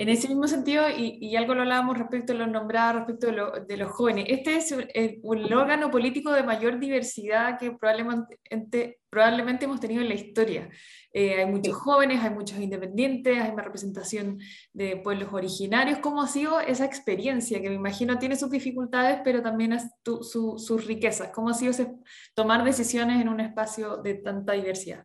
En 0.00 0.08
ese 0.08 0.28
mismo 0.28 0.48
sentido, 0.48 0.88
y, 0.88 1.18
y, 1.20 1.36
algo 1.36 1.54
lo 1.54 1.60
hablábamos 1.60 1.98
respecto 1.98 2.32
a 2.32 2.36
lo 2.36 2.46
nombrado, 2.46 3.00
respecto 3.00 3.26
de, 3.26 3.32
lo, 3.34 3.50
de, 3.50 3.76
los 3.76 3.90
jóvenes, 3.90 4.24
este 4.28 4.56
es 4.56 4.72
el, 4.72 5.20
un 5.22 5.52
órgano 5.52 5.90
político 5.90 6.32
de 6.32 6.42
mayor 6.42 6.80
diversidad 6.80 7.58
que 7.58 7.72
probablemente, 7.72 8.98
probablemente 9.10 9.66
hemos 9.66 9.78
tenido 9.78 10.00
en 10.00 10.08
la 10.08 10.14
historia. 10.14 10.70
Eh, 11.12 11.40
hay 11.40 11.44
muchos 11.44 11.74
jóvenes, 11.74 12.24
hay 12.24 12.30
muchos 12.30 12.58
independientes, 12.58 13.38
hay 13.38 13.52
más 13.52 13.66
representación 13.66 14.38
de 14.72 14.96
pueblos 14.96 15.28
originarios. 15.34 15.98
¿Cómo 15.98 16.22
ha 16.22 16.28
sido 16.28 16.60
esa 16.60 16.86
experiencia? 16.86 17.60
Que 17.60 17.68
me 17.68 17.74
imagino 17.74 18.18
tiene 18.18 18.36
sus 18.36 18.50
dificultades, 18.50 19.20
pero 19.22 19.42
también 19.42 19.76
sus 20.02 20.86
riquezas. 20.86 21.28
¿Cómo 21.34 21.50
ha 21.50 21.54
sido 21.54 21.74
tomar 22.32 22.64
decisiones 22.64 23.20
en 23.20 23.28
un 23.28 23.40
espacio 23.40 23.98
de 23.98 24.14
tanta 24.14 24.54
diversidad? 24.54 25.04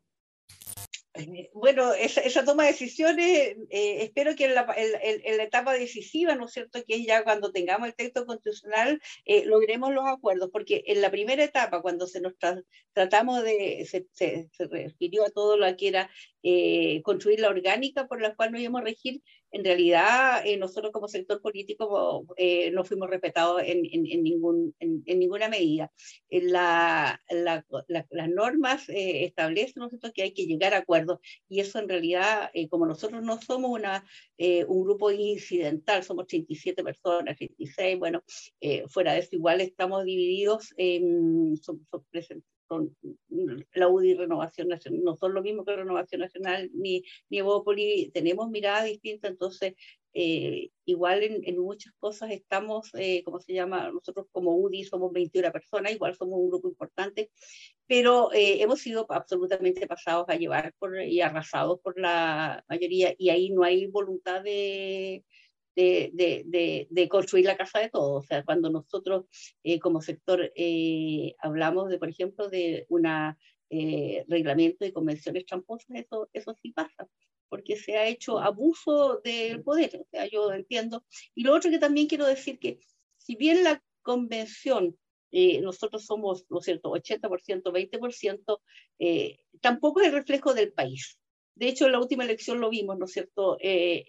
Bueno, 1.54 1.94
esa, 1.94 2.44
toma 2.44 2.64
de 2.64 2.72
decisiones, 2.72 3.56
eh, 3.70 4.04
espero 4.04 4.36
que 4.36 4.46
en 4.46 4.56
la, 4.56 4.68
en, 4.76 5.38
la, 5.38 5.44
etapa 5.44 5.74
decisiva, 5.74 6.36
¿no 6.36 6.46
es 6.46 6.52
cierto?, 6.52 6.84
que 6.86 6.96
es 6.96 7.06
ya 7.06 7.24
cuando 7.24 7.52
tengamos 7.52 7.88
el 7.88 7.96
texto 7.96 8.26
constitucional, 8.26 9.02
eh, 9.26 9.46
logremos 9.46 9.94
los 9.94 10.06
acuerdos, 10.06 10.50
porque 10.52 10.84
en 10.88 11.02
la 11.02 11.12
primera 11.12 11.44
etapa, 11.44 11.82
cuando 11.82 12.08
se 12.08 12.22
nos 12.22 12.34
tratamos 12.94 13.44
de, 13.44 13.86
se, 13.90 14.08
se, 14.12 14.50
refirió 14.58 15.26
a 15.26 15.30
todo 15.30 15.58
lo 15.58 15.76
que 15.78 15.88
era 15.88 16.10
eh, 16.44 17.02
construir 17.04 17.40
la 17.40 17.50
orgánica 17.50 18.08
por 18.08 18.22
la 18.22 18.36
cual 18.36 18.52
nos 18.52 18.62
íbamos 18.62 18.82
a 18.82 18.86
regir, 18.86 19.22
en 19.56 19.64
realidad 19.64 20.44
nosotros 20.60 20.92
como 20.92 21.08
sector 21.08 21.42
político 21.42 22.26
no 22.74 22.84
fuimos 22.84 23.10
respetados 23.10 23.62
en, 23.64 23.86
en, 23.86 24.06
en 24.06 24.24
ningún, 24.24 24.76
en, 24.80 25.04
ninguna 25.06 25.50
medida. 25.50 25.92
La, 26.30 27.22
la, 27.30 27.66
las 27.88 28.30
normas 28.30 28.86
establecen, 28.88 29.82
¿no 29.82 29.90
que 30.14 30.24
hay 30.24 30.34
que 30.34 30.46
llegar 30.46 30.74
a 30.74 30.80
acuerdos 30.80 31.20
y 31.48 31.60
eso 31.60 31.80
en 31.80 31.90
realidad, 31.90 32.50
eh, 32.54 32.68
como 32.68 32.86
nosotros 32.86 33.24
no 33.24 33.42
somos 33.42 33.72
una, 33.72 34.06
eh, 34.38 34.66
un 34.66 34.84
grupo 34.84 35.12
incidental, 35.12 36.04
somos 36.04 36.28
37 36.28 36.84
personas, 36.84 37.38
36, 37.38 38.00
bueno, 38.00 38.24
eh, 38.62 38.84
fuera 38.88 39.14
de 39.14 39.20
eso 39.20 39.36
igual 39.36 39.62
estamos 39.62 40.06
divididos, 40.06 40.74
en, 40.78 41.58
son, 41.58 41.86
son, 42.68 42.96
la 43.74 43.88
UDI 43.88 44.16
Renovación 44.16 44.68
Nacional, 44.68 45.04
no 45.04 45.16
son 45.16 45.34
lo 45.34 45.42
mismo 45.42 45.66
que 45.66 45.76
Renovación 45.76 46.22
Nacional 46.22 46.70
ni, 46.74 47.04
ni 47.30 47.40
Evópoli, 47.40 48.12
tenemos 48.14 48.50
miradas 48.50 48.86
distintas, 48.86 49.32
entonces 49.32 49.76
eh, 50.18 50.70
igual 50.86 51.24
en, 51.24 51.42
en, 51.44 51.60
muchas 51.60 51.94
cosas 52.00 52.32
estamos, 52.32 52.90
eh, 52.96 53.22
¿cómo 53.26 53.42
se 53.42 53.54
llama? 53.54 53.92
Nosotros 53.92 54.28
como 54.32 54.56
UDI 54.56 54.86
somos 54.86 55.12
21 55.12 55.52
personas, 55.52 55.92
igual 55.92 56.16
somos 56.16 56.40
un 56.40 56.50
grupo 56.50 56.70
importante, 56.70 57.32
pero 57.86 58.32
eh, 58.32 58.62
hemos 58.62 58.80
sido 58.80 59.06
absolutamente 59.10 59.86
pasados 59.88 60.26
a 60.30 60.36
llevar 60.36 60.74
por, 60.80 61.02
y 61.02 61.20
arrasados 61.20 61.82
por 61.82 62.00
la 62.00 62.64
mayoría 62.70 63.14
y 63.18 63.30
ahí 63.30 63.50
no 63.50 63.64
hay 63.64 63.88
voluntad 63.88 64.42
de, 64.42 65.26
de, 65.76 67.08
construir 67.10 67.46
la 67.46 67.58
casa 67.58 67.80
de 67.80 67.90
todos. 67.90 68.24
O 68.24 68.28
sea, 68.28 68.44
cuando 68.44 68.70
nosotros 68.70 69.26
como 69.82 70.02
sector 70.02 70.52
hablamos 71.40 71.90
de, 71.90 71.98
por 71.98 72.10
ejemplo, 72.10 72.50
de 72.50 72.86
un 72.90 73.06
reglamento 74.28 74.86
de 74.86 74.94
convenciones 74.94 75.46
tramposas, 75.46 75.90
eso, 75.96 76.30
eso 76.34 76.56
sí 76.62 76.72
pasa 76.72 77.08
porque 77.48 77.78
se 77.78 77.96
ha 77.96 78.08
hecho 78.08 78.40
abuso 78.40 79.22
del 79.24 79.64
poder, 79.64 80.02
o 80.02 80.08
sea, 80.12 80.28
yo 80.28 80.52
entiendo. 80.52 81.06
Y 81.36 81.44
lo 81.44 81.54
otro 81.54 81.72
que 81.72 81.80
también 81.80 82.08
quiero 82.08 82.26
decir 82.26 82.60
que 82.60 82.80
si 83.18 83.36
bien 83.36 83.64
la 83.64 83.84
convención, 84.02 84.98
eh, 85.32 85.62
nosotros 85.62 86.06
somos, 86.06 86.46
¿no 86.50 86.60
es 86.60 86.66
cierto?, 86.66 86.92
80%, 86.92 87.72
20%, 87.72 88.62
eh, 89.00 89.38
tampoco 89.62 90.02
es 90.02 90.08
el 90.08 90.14
reflejo 90.14 90.54
del 90.54 90.72
país. 90.72 91.18
De 91.56 91.68
hecho, 91.68 91.86
en 91.86 91.94
la 91.94 92.00
última 92.00 92.24
elección 92.24 92.60
lo 92.60 92.70
vimos, 92.70 92.98
¿no 92.98 93.06
es 93.06 93.12
cierto? 93.12 93.58
Eh, 93.60 94.06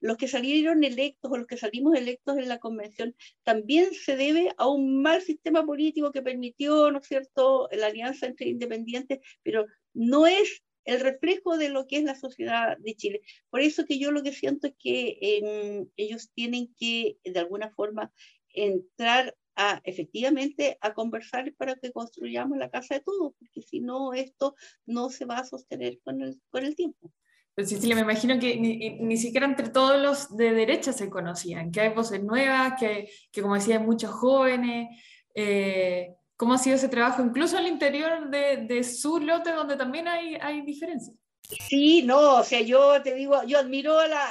los 0.00 0.16
que 0.16 0.28
salieron 0.28 0.84
electos 0.84 1.30
o 1.30 1.36
los 1.36 1.46
que 1.46 1.56
salimos 1.56 1.96
electos 1.96 2.38
en 2.38 2.48
la 2.48 2.58
convención 2.58 3.14
también 3.42 3.92
se 3.94 4.16
debe 4.16 4.52
a 4.56 4.68
un 4.68 5.02
mal 5.02 5.22
sistema 5.22 5.64
político 5.64 6.12
que 6.12 6.22
permitió, 6.22 6.90
¿no 6.90 6.98
es 6.98 7.06
cierto?, 7.06 7.68
la 7.72 7.86
alianza 7.86 8.26
entre 8.26 8.48
independientes, 8.48 9.20
pero 9.42 9.66
no 9.92 10.26
es 10.26 10.62
el 10.84 11.00
reflejo 11.00 11.58
de 11.58 11.68
lo 11.68 11.86
que 11.86 11.98
es 11.98 12.04
la 12.04 12.14
sociedad 12.14 12.76
de 12.78 12.94
Chile. 12.94 13.20
Por 13.50 13.60
eso 13.60 13.84
que 13.84 13.98
yo 13.98 14.10
lo 14.12 14.22
que 14.22 14.32
siento 14.32 14.66
es 14.68 14.74
que 14.78 15.18
em, 15.20 15.88
ellos 15.96 16.30
tienen 16.34 16.74
que, 16.78 17.18
de 17.22 17.38
alguna 17.38 17.70
forma, 17.70 18.12
entrar 18.48 19.36
efectivamente 19.84 20.78
a 20.80 20.94
conversar 20.94 21.52
para 21.54 21.76
que 21.76 21.92
construyamos 21.92 22.56
la 22.56 22.70
casa 22.70 22.94
de 22.94 23.00
todos, 23.00 23.34
porque 23.38 23.60
si 23.60 23.80
no, 23.80 24.14
esto 24.14 24.54
no 24.86 25.10
se 25.10 25.26
va 25.26 25.38
a 25.38 25.44
sostener 25.44 26.00
con 26.00 26.22
el 26.22 26.76
tiempo. 26.76 27.12
Pero 27.54 27.68
Cecilia, 27.68 27.94
me 27.94 28.02
imagino 28.02 28.38
que 28.38 28.56
ni, 28.56 28.98
ni, 29.00 29.16
siquiera 29.16 29.46
entre 29.46 29.68
todos 29.68 30.00
los 30.00 30.36
de 30.36 30.52
derecha 30.52 30.92
se 30.92 31.10
conocían, 31.10 31.70
que 31.70 31.80
hay 31.80 31.88
voces 31.90 32.22
nuevas, 32.22 32.74
que, 32.78 33.10
que 33.32 33.42
como 33.42 33.54
decía, 33.54 33.78
hay 33.78 33.84
muchos 33.84 34.10
jóvenes. 34.10 34.88
Eh, 35.34 36.14
¿Cómo 36.36 36.54
ha 36.54 36.58
sido 36.58 36.76
ese 36.76 36.88
trabajo, 36.88 37.22
incluso 37.22 37.58
al 37.58 37.66
interior 37.66 38.30
de, 38.30 38.64
de 38.66 38.82
su 38.82 39.18
lote, 39.18 39.52
donde 39.52 39.76
también 39.76 40.08
hay, 40.08 40.36
hay 40.36 40.62
diferencias? 40.62 41.14
Sí, 41.58 42.02
no, 42.02 42.38
o 42.38 42.44
sea, 42.44 42.60
yo 42.60 43.02
te 43.02 43.14
digo, 43.14 43.42
yo 43.44 43.58
admiro 43.58 43.98
a, 43.98 44.06
la, 44.06 44.24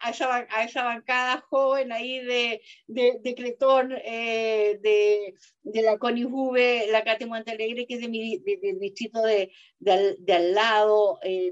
a, 0.00 0.10
esa, 0.10 0.46
a 0.48 0.64
esa, 0.64 0.84
bancada 0.84 1.44
joven 1.50 1.92
ahí 1.92 2.20
de, 2.24 2.62
de, 2.86 3.18
de 3.22 3.34
Cretón, 3.34 3.92
eh, 3.92 4.78
de, 4.82 5.34
de, 5.62 5.82
la 5.82 5.98
Connie 5.98 6.24
Juve, 6.24 6.86
la 6.90 7.04
Cate 7.04 7.26
Montalegre, 7.26 7.86
que 7.86 7.94
es 7.94 8.00
de 8.00 8.08
mi 8.08 8.38
del 8.38 8.78
distrito 8.78 9.20
de, 9.22 9.50
al, 9.86 10.54
lado, 10.54 11.18
eh, 11.22 11.50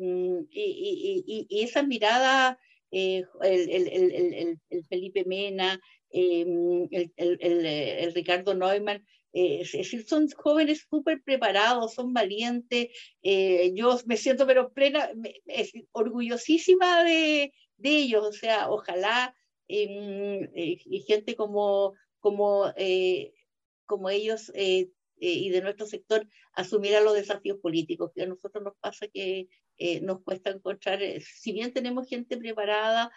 y, 0.50 1.46
esa 1.62 1.82
mirada, 1.82 2.58
eh, 2.90 3.24
el, 3.42 3.70
el, 3.70 3.88
el, 3.88 4.60
el, 4.70 4.84
Felipe 4.86 5.24
Mena, 5.26 5.78
el, 6.10 6.88
Ricardo 8.14 8.54
Neumann, 8.54 9.04
eh, 9.32 9.60
es 9.62 9.72
decir, 9.72 10.06
son 10.06 10.28
jóvenes 10.30 10.86
súper 10.88 11.22
preparados, 11.22 11.94
son 11.94 12.12
valientes. 12.12 12.88
Eh, 13.22 13.72
yo 13.74 13.98
me 14.06 14.16
siento, 14.16 14.46
pero 14.46 14.72
plena, 14.72 15.10
orgullosísima 15.92 17.04
de, 17.04 17.52
ellos. 17.82 18.24
O 18.26 18.32
sea, 18.32 18.70
ojalá 18.70 19.34
em, 19.68 20.48
eh, 20.54 20.78
gente 21.06 21.34
como, 21.36 21.94
como, 22.20 22.72
como 23.86 24.10
ellos 24.10 24.52
y 24.54 25.50
de 25.50 25.60
nuestro 25.62 25.86
sector 25.86 26.26
asumiera 26.54 27.00
los 27.00 27.14
desafíos 27.14 27.58
políticos, 27.58 28.10
que 28.14 28.22
a 28.22 28.26
nosotros 28.26 28.62
nos 28.64 28.74
pasa 28.80 29.06
que 29.08 29.48
nos 30.02 30.22
cuesta 30.22 30.50
encontrar, 30.50 31.00
si 31.20 31.52
bien 31.52 31.72
tenemos 31.72 32.08
gente 32.08 32.36
preparada, 32.36 33.10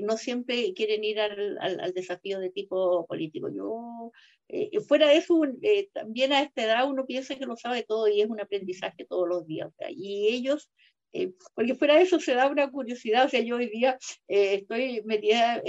no 0.00 0.16
siempre 0.16 0.72
quieren 0.74 1.04
ir 1.04 1.20
al, 1.20 1.58
al, 1.60 1.80
al, 1.80 1.92
desafío 1.92 2.40
de 2.40 2.50
tipo 2.50 3.06
político. 3.06 3.48
Yo 3.50 4.10
eh, 4.48 4.80
fuera 4.80 5.08
de 5.08 5.18
eso, 5.18 5.42
eh, 5.62 5.90
también 5.92 6.32
a 6.32 6.42
esta 6.42 6.62
edad 6.64 6.88
uno 6.88 7.04
piensa 7.04 7.36
que 7.36 7.44
lo 7.44 7.56
sabe 7.56 7.82
todo 7.82 8.08
y 8.08 8.22
es 8.22 8.30
un 8.30 8.40
aprendizaje 8.40 9.04
todos 9.04 9.28
los 9.28 9.46
días. 9.46 9.70
y 9.90 10.28
ellos, 10.28 10.70
eh, 11.12 11.32
porque 11.54 11.74
fuera 11.74 11.96
de 11.96 12.02
eso 12.02 12.18
se 12.20 12.34
da 12.34 12.48
una 12.48 12.70
curiosidad, 12.70 13.26
o 13.26 13.28
sea, 13.28 13.40
yo 13.40 13.56
hoy 13.56 13.68
día 13.68 13.98
estoy 14.26 15.02
metida 15.04 15.62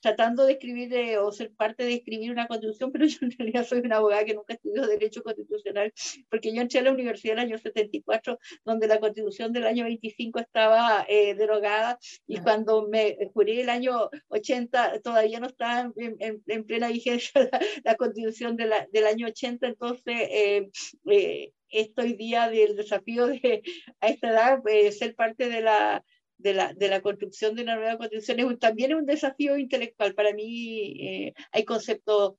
tratando 0.00 0.44
de 0.46 0.52
escribir 0.52 1.18
o 1.18 1.32
ser 1.32 1.52
parte 1.52 1.84
de 1.84 1.94
escribir 1.94 2.30
una 2.30 2.46
constitución, 2.46 2.92
pero 2.92 3.06
yo 3.06 3.18
en 3.22 3.30
realidad 3.32 3.66
soy 3.66 3.80
una 3.80 3.96
abogada 3.96 4.24
que 4.24 4.34
nunca 4.34 4.54
estudió 4.54 4.86
Derecho 4.86 5.22
Constitucional, 5.22 5.92
porque 6.30 6.54
yo 6.54 6.62
entré 6.62 6.80
a 6.80 6.82
la 6.82 6.92
universidad 6.92 7.34
en 7.34 7.38
el 7.40 7.46
año 7.46 7.58
74, 7.58 8.38
donde 8.64 8.86
la 8.86 9.00
constitución 9.00 9.52
del 9.52 9.66
año 9.66 9.84
25 9.84 10.38
estaba 10.40 11.04
eh, 11.08 11.34
derogada, 11.34 11.98
y 12.26 12.38
cuando 12.38 12.88
me 12.88 13.16
juré 13.32 13.60
el 13.60 13.70
año 13.70 14.08
80 14.28 15.00
todavía 15.00 15.40
no 15.40 15.46
estaba 15.46 15.92
en, 15.96 16.42
en, 16.46 16.64
plena 16.64 16.88
vigencia 16.88 17.48
la, 17.50 17.60
la 17.84 17.94
constitución 17.96 18.56
de 18.56 18.66
la, 18.66 18.86
del 18.92 19.06
año 19.06 19.26
80, 19.26 19.66
entonces 19.66 20.14
eh, 20.30 20.70
eh, 21.10 21.52
estoy 21.70 22.14
día 22.14 22.48
del 22.48 22.76
desafío 22.76 23.26
de 23.26 23.62
a 24.00 24.08
esta 24.08 24.30
edad 24.30 24.62
ser 24.92 25.14
parte 25.14 25.48
de 25.48 25.60
la 25.60 26.04
de 26.38 26.54
la, 26.54 26.72
de 26.72 26.88
la 26.88 27.02
construcción 27.02 27.54
de 27.54 27.62
una 27.62 27.76
nueva 27.76 27.98
constitución 27.98 28.40
es 28.40 28.58
también 28.58 28.92
es 28.92 28.96
un 28.96 29.06
desafío 29.06 29.58
intelectual. 29.58 30.14
Para 30.14 30.32
mí 30.32 30.96
eh, 31.00 31.34
hay 31.52 31.64
conceptos 31.64 32.36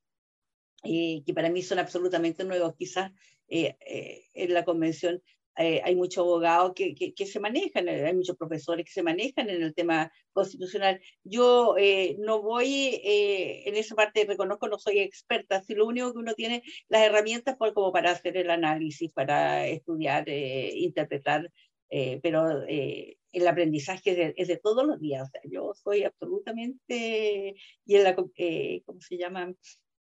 eh, 0.83 1.21
que 1.25 1.33
para 1.33 1.49
mí 1.49 1.61
son 1.61 1.79
absolutamente 1.79 2.45
nuevos. 2.45 2.75
Quizás 2.77 3.11
eh, 3.49 3.75
en 4.33 4.53
la 4.53 4.65
convención 4.65 5.21
hay 5.61 5.93
muchos 5.93 6.23
abogados 6.23 6.71
que, 6.73 6.95
que, 6.95 7.25
se 7.25 7.37
manejan, 7.37 7.89
hay 7.89 8.15
muchos 8.15 8.37
profesores 8.37 8.85
que 8.85 8.93
se 8.93 9.03
manejan 9.03 9.49
en 9.49 9.61
el 9.61 9.73
tema 9.75 10.09
constitucional. 10.31 11.01
Yo 11.25 11.75
no 12.19 12.41
voy 12.41 13.01
en 13.03 13.75
esa 13.75 13.93
parte, 13.93 14.23
reconozco, 14.23 14.69
no 14.69 14.79
soy 14.79 14.99
experta, 14.99 15.61
si 15.61 15.75
lo 15.75 15.85
único 15.85 16.13
que 16.13 16.19
uno 16.19 16.33
tiene 16.33 16.63
las 16.87 17.01
herramientas 17.01 17.57
por, 17.57 17.73
como 17.73 17.91
para 17.91 18.11
hacer 18.11 18.37
el 18.37 18.51
análisis, 18.51 19.11
para 19.11 19.67
estudiar, 19.67 20.29
interpretar, 20.29 21.51
pero 22.21 22.63
el 23.31 23.47
aprendizaje 23.47 24.33
es 24.35 24.47
de, 24.47 24.57
todos 24.57 24.85
los 24.85 24.99
días. 24.99 25.29
Yo 25.49 25.73
soy 25.75 26.03
absolutamente, 26.03 27.55
y 27.85 27.95
en 27.95 28.03
la, 28.03 28.15
eh, 28.35 28.81
¿cómo 28.85 29.01
se 29.01 29.17
llama? 29.17 29.53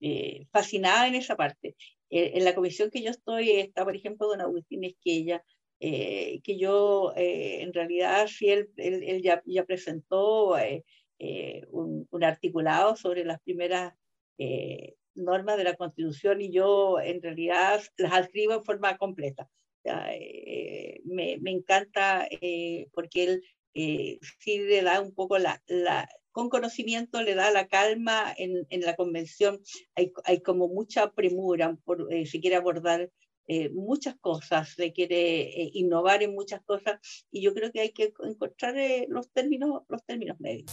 Eh, 0.00 0.46
fascinada 0.52 1.08
en 1.08 1.14
esa 1.14 1.36
parte. 1.36 1.74
Eh, 2.10 2.32
en 2.34 2.44
la 2.44 2.54
comisión 2.54 2.90
que 2.90 3.02
yo 3.02 3.10
estoy 3.10 3.50
está, 3.50 3.84
por 3.84 3.96
ejemplo, 3.96 4.28
don 4.28 4.40
Agustín 4.42 4.84
Esquella, 4.84 5.42
eh, 5.80 6.40
que 6.42 6.58
yo 6.58 7.12
en 7.16 7.72
realidad 7.72 8.26
sí, 8.28 8.50
él, 8.50 8.70
él, 8.76 9.22
ya, 9.22 9.42
ya, 9.46 9.64
presentó 9.64 10.54
un, 11.70 12.06
un, 12.10 12.24
articulado 12.24 12.96
sobre 12.96 13.24
las 13.24 13.40
primeras 13.40 13.94
normas 15.14 15.56
de 15.56 15.64
la 15.64 15.76
Constitución 15.76 16.40
y 16.40 16.50
yo 16.50 17.00
en 17.00 17.22
realidad 17.22 17.80
las 17.96 18.20
escribo 18.20 18.54
en 18.54 18.64
forma 18.64 18.96
completa. 18.98 19.48
Eh, 19.86 21.00
me, 21.04 21.38
encanta 21.44 22.26
eh, 22.30 22.88
porque 22.92 23.24
él 23.24 23.42
eh, 23.74 24.18
sí 24.40 24.58
le 24.58 24.82
da 24.82 25.00
un 25.00 25.14
poco 25.14 25.38
la, 25.38 25.62
con 26.32 26.48
conocimiento 26.48 27.22
le 27.22 27.34
da 27.34 27.50
la 27.50 27.68
calma 27.68 28.34
en, 28.36 28.66
en 28.70 28.80
la 28.82 28.96
convención. 28.96 29.60
Hay, 29.94 30.12
hay, 30.24 30.40
como 30.40 30.68
mucha 30.68 31.12
premura, 31.12 31.76
por, 31.84 32.08
si 32.26 32.40
quiere 32.40 32.56
abordar 32.56 33.10
muchas 33.72 34.16
cosas, 34.16 34.70
se 34.70 34.92
quiere 34.92 35.70
innovar 35.72 36.24
en 36.24 36.34
muchas 36.34 36.60
cosas 36.64 36.98
y 37.30 37.42
yo 37.42 37.54
creo 37.54 37.70
que 37.70 37.80
hay 37.80 37.92
que 37.92 38.12
encontrar 38.24 38.74
los, 39.06 39.30
términos, 39.30 39.82
los 39.88 40.04
términos 40.04 40.40
medios. 40.40 40.66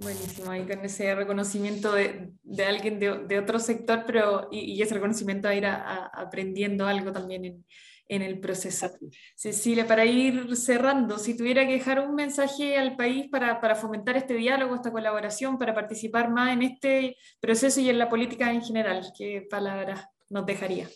Buenísimo, 0.00 0.50
ahí 0.50 0.66
con 0.66 0.84
ese 0.84 1.14
reconocimiento 1.14 1.92
de, 1.92 2.32
de 2.42 2.64
alguien 2.64 2.98
de, 2.98 3.18
de, 3.28 3.38
otro 3.38 3.60
sector, 3.60 4.02
pero 4.08 4.48
y, 4.50 4.82
ese 4.82 4.94
reconocimiento 4.94 5.46
a 5.46 5.54
ir 5.54 5.66
aprendiendo 5.66 6.84
algo 6.84 7.12
también 7.12 7.64
en 8.08 8.22
el 8.22 8.38
proceso. 8.40 8.90
Cecilia, 9.34 9.86
para 9.86 10.04
ir 10.04 10.56
cerrando, 10.56 11.18
si 11.18 11.36
tuviera 11.36 11.66
que 11.66 11.72
dejar 11.72 12.00
un 12.00 12.14
mensaje 12.14 12.76
al 12.76 12.96
país 12.96 13.28
para, 13.30 13.60
para, 13.60 13.74
fomentar 13.74 14.16
este 14.16 14.34
diálogo, 14.34 14.74
esta 14.74 14.92
colaboración, 14.92 15.58
para 15.58 15.74
participar 15.74 16.30
más 16.30 16.52
en 16.52 16.62
este 16.62 17.16
proceso 17.40 17.80
y 17.80 17.90
en 17.90 17.98
la 17.98 18.08
política 18.08 18.52
en 18.52 18.62
general, 18.62 19.12
¿qué 19.16 19.46
palabras 19.48 20.06
nos 20.28 20.46
dejaría? 20.46 20.88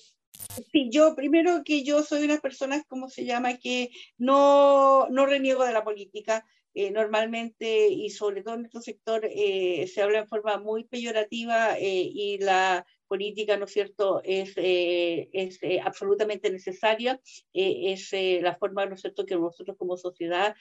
Sí, 0.72 0.88
yo 0.90 1.14
primero 1.14 1.62
que 1.64 1.84
yo 1.84 2.02
soy 2.02 2.24
una 2.24 2.38
persona, 2.38 2.82
como 2.88 3.08
se 3.08 3.24
llama?, 3.24 3.56
que 3.58 3.90
no, 4.18 5.08
no 5.08 5.26
reniego 5.26 5.64
de 5.64 5.72
la 5.72 5.84
política. 5.84 6.44
Eh, 6.74 6.90
normalmente, 6.90 7.88
y 7.88 8.10
sobre 8.10 8.42
todo 8.42 8.54
en 8.54 8.60
nuestro 8.62 8.80
sector, 8.80 9.24
eh, 9.24 9.86
se 9.92 10.02
habla 10.02 10.20
en 10.20 10.28
forma 10.28 10.58
muy 10.58 10.84
peyorativa 10.84 11.76
eh, 11.78 12.10
y 12.12 12.38
la 12.38 12.86
política, 13.10 13.56
¿no 13.56 13.64
es 13.64 13.72
cierto?, 13.72 14.20
es, 14.22 14.52
eh, 14.54 15.28
es 15.32 15.58
eh, 15.62 15.80
absolutamente 15.82 16.48
necesaria, 16.48 17.20
eh, 17.52 17.92
es 17.92 18.12
la 18.40 18.54
forma, 18.54 18.86
¿no 18.86 18.94
es 18.94 19.00
cierto?, 19.00 19.26
que 19.26 19.34
nosotros 19.34 19.76
como 19.76 19.96
sociedad 19.96 20.54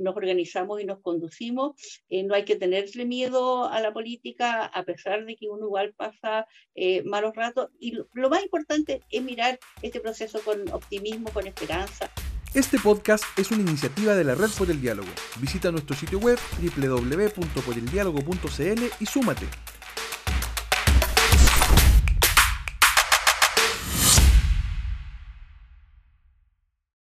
nos 0.00 0.16
organizamos 0.16 0.80
y 0.80 0.84
nos 0.84 1.00
conducimos. 1.00 1.76
no 2.10 2.34
hay 2.34 2.44
que 2.44 2.56
tenerle 2.56 3.04
miedo 3.04 3.66
a 3.66 3.80
la 3.80 3.92
política, 3.92 4.64
a 4.64 4.82
pesar 4.82 5.24
de 5.24 5.36
que 5.36 5.48
uno 5.48 5.66
igual 5.66 5.94
pasa 5.94 6.46
malos 7.04 7.34
ratos. 7.36 7.70
Y 7.78 7.92
lo, 7.92 8.08
lo 8.14 8.28
más 8.28 8.42
importante 8.42 9.02
es 9.08 9.22
mirar 9.22 9.60
este 9.82 10.00
proceso 10.00 10.40
con 10.44 10.68
optimismo, 10.72 11.30
con 11.32 11.46
esperanza, 11.46 12.10
Este 12.54 12.78
podcast 12.78 13.24
es 13.38 13.50
una 13.50 13.62
iniciativa 13.62 14.14
de 14.14 14.24
la 14.24 14.34
Red 14.34 14.50
por 14.58 14.70
el 14.70 14.78
Diálogo. 14.78 15.08
Visita 15.40 15.72
nuestro 15.72 15.96
sitio 15.96 16.18
web 16.18 16.38
www.poreldiálogo.cl 16.60 18.82
y 19.00 19.06
súmate. 19.06 19.46